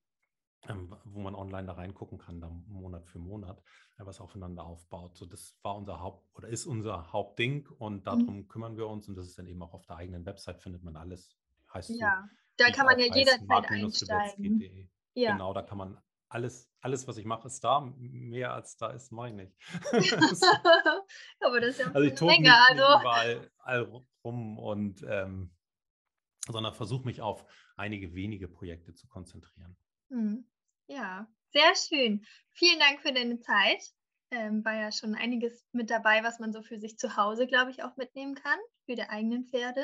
[0.68, 3.64] ähm, wo man online da reingucken kann, dann Monat für Monat,
[3.98, 5.16] äh, was aufeinander aufbaut.
[5.16, 8.04] So, das war unser Haupt oder ist unser Hauptding und mhm.
[8.04, 8.48] darum mhm.
[8.48, 10.96] kümmern wir uns und das ist dann eben auch auf der eigenen Website findet man
[10.96, 11.36] alles
[11.74, 14.90] heißt ja, so, da kann man ja jederzeit einsteigen.
[15.14, 15.34] Ja.
[15.34, 17.82] Genau, da kann man alles, alles, was ich mache, ist da.
[17.98, 19.54] Mehr als da ist, mache ich nicht.
[21.42, 23.36] Aber das ist ja also ich tobe nicht, also.
[23.36, 25.52] nicht überall rum und ähm,
[26.48, 27.46] sondern versuche mich auf
[27.76, 29.76] einige wenige Projekte zu konzentrieren.
[30.10, 30.48] Hm.
[30.88, 32.26] Ja, sehr schön.
[32.54, 33.84] Vielen Dank für deine Zeit.
[34.32, 37.72] Ähm, war ja schon einiges mit dabei, was man so für sich zu Hause, glaube
[37.72, 39.84] ich, auch mitnehmen kann, für die eigenen Pferde.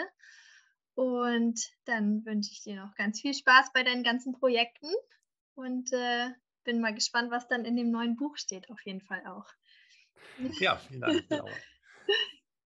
[0.98, 4.90] Und dann wünsche ich dir noch ganz viel Spaß bei deinen ganzen Projekten
[5.54, 6.30] und äh,
[6.64, 9.46] bin mal gespannt, was dann in dem neuen Buch steht, auf jeden Fall auch.
[10.60, 11.28] Ja, vielen Dank.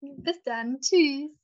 [0.00, 0.80] Bis dann.
[0.80, 1.39] Tschüss.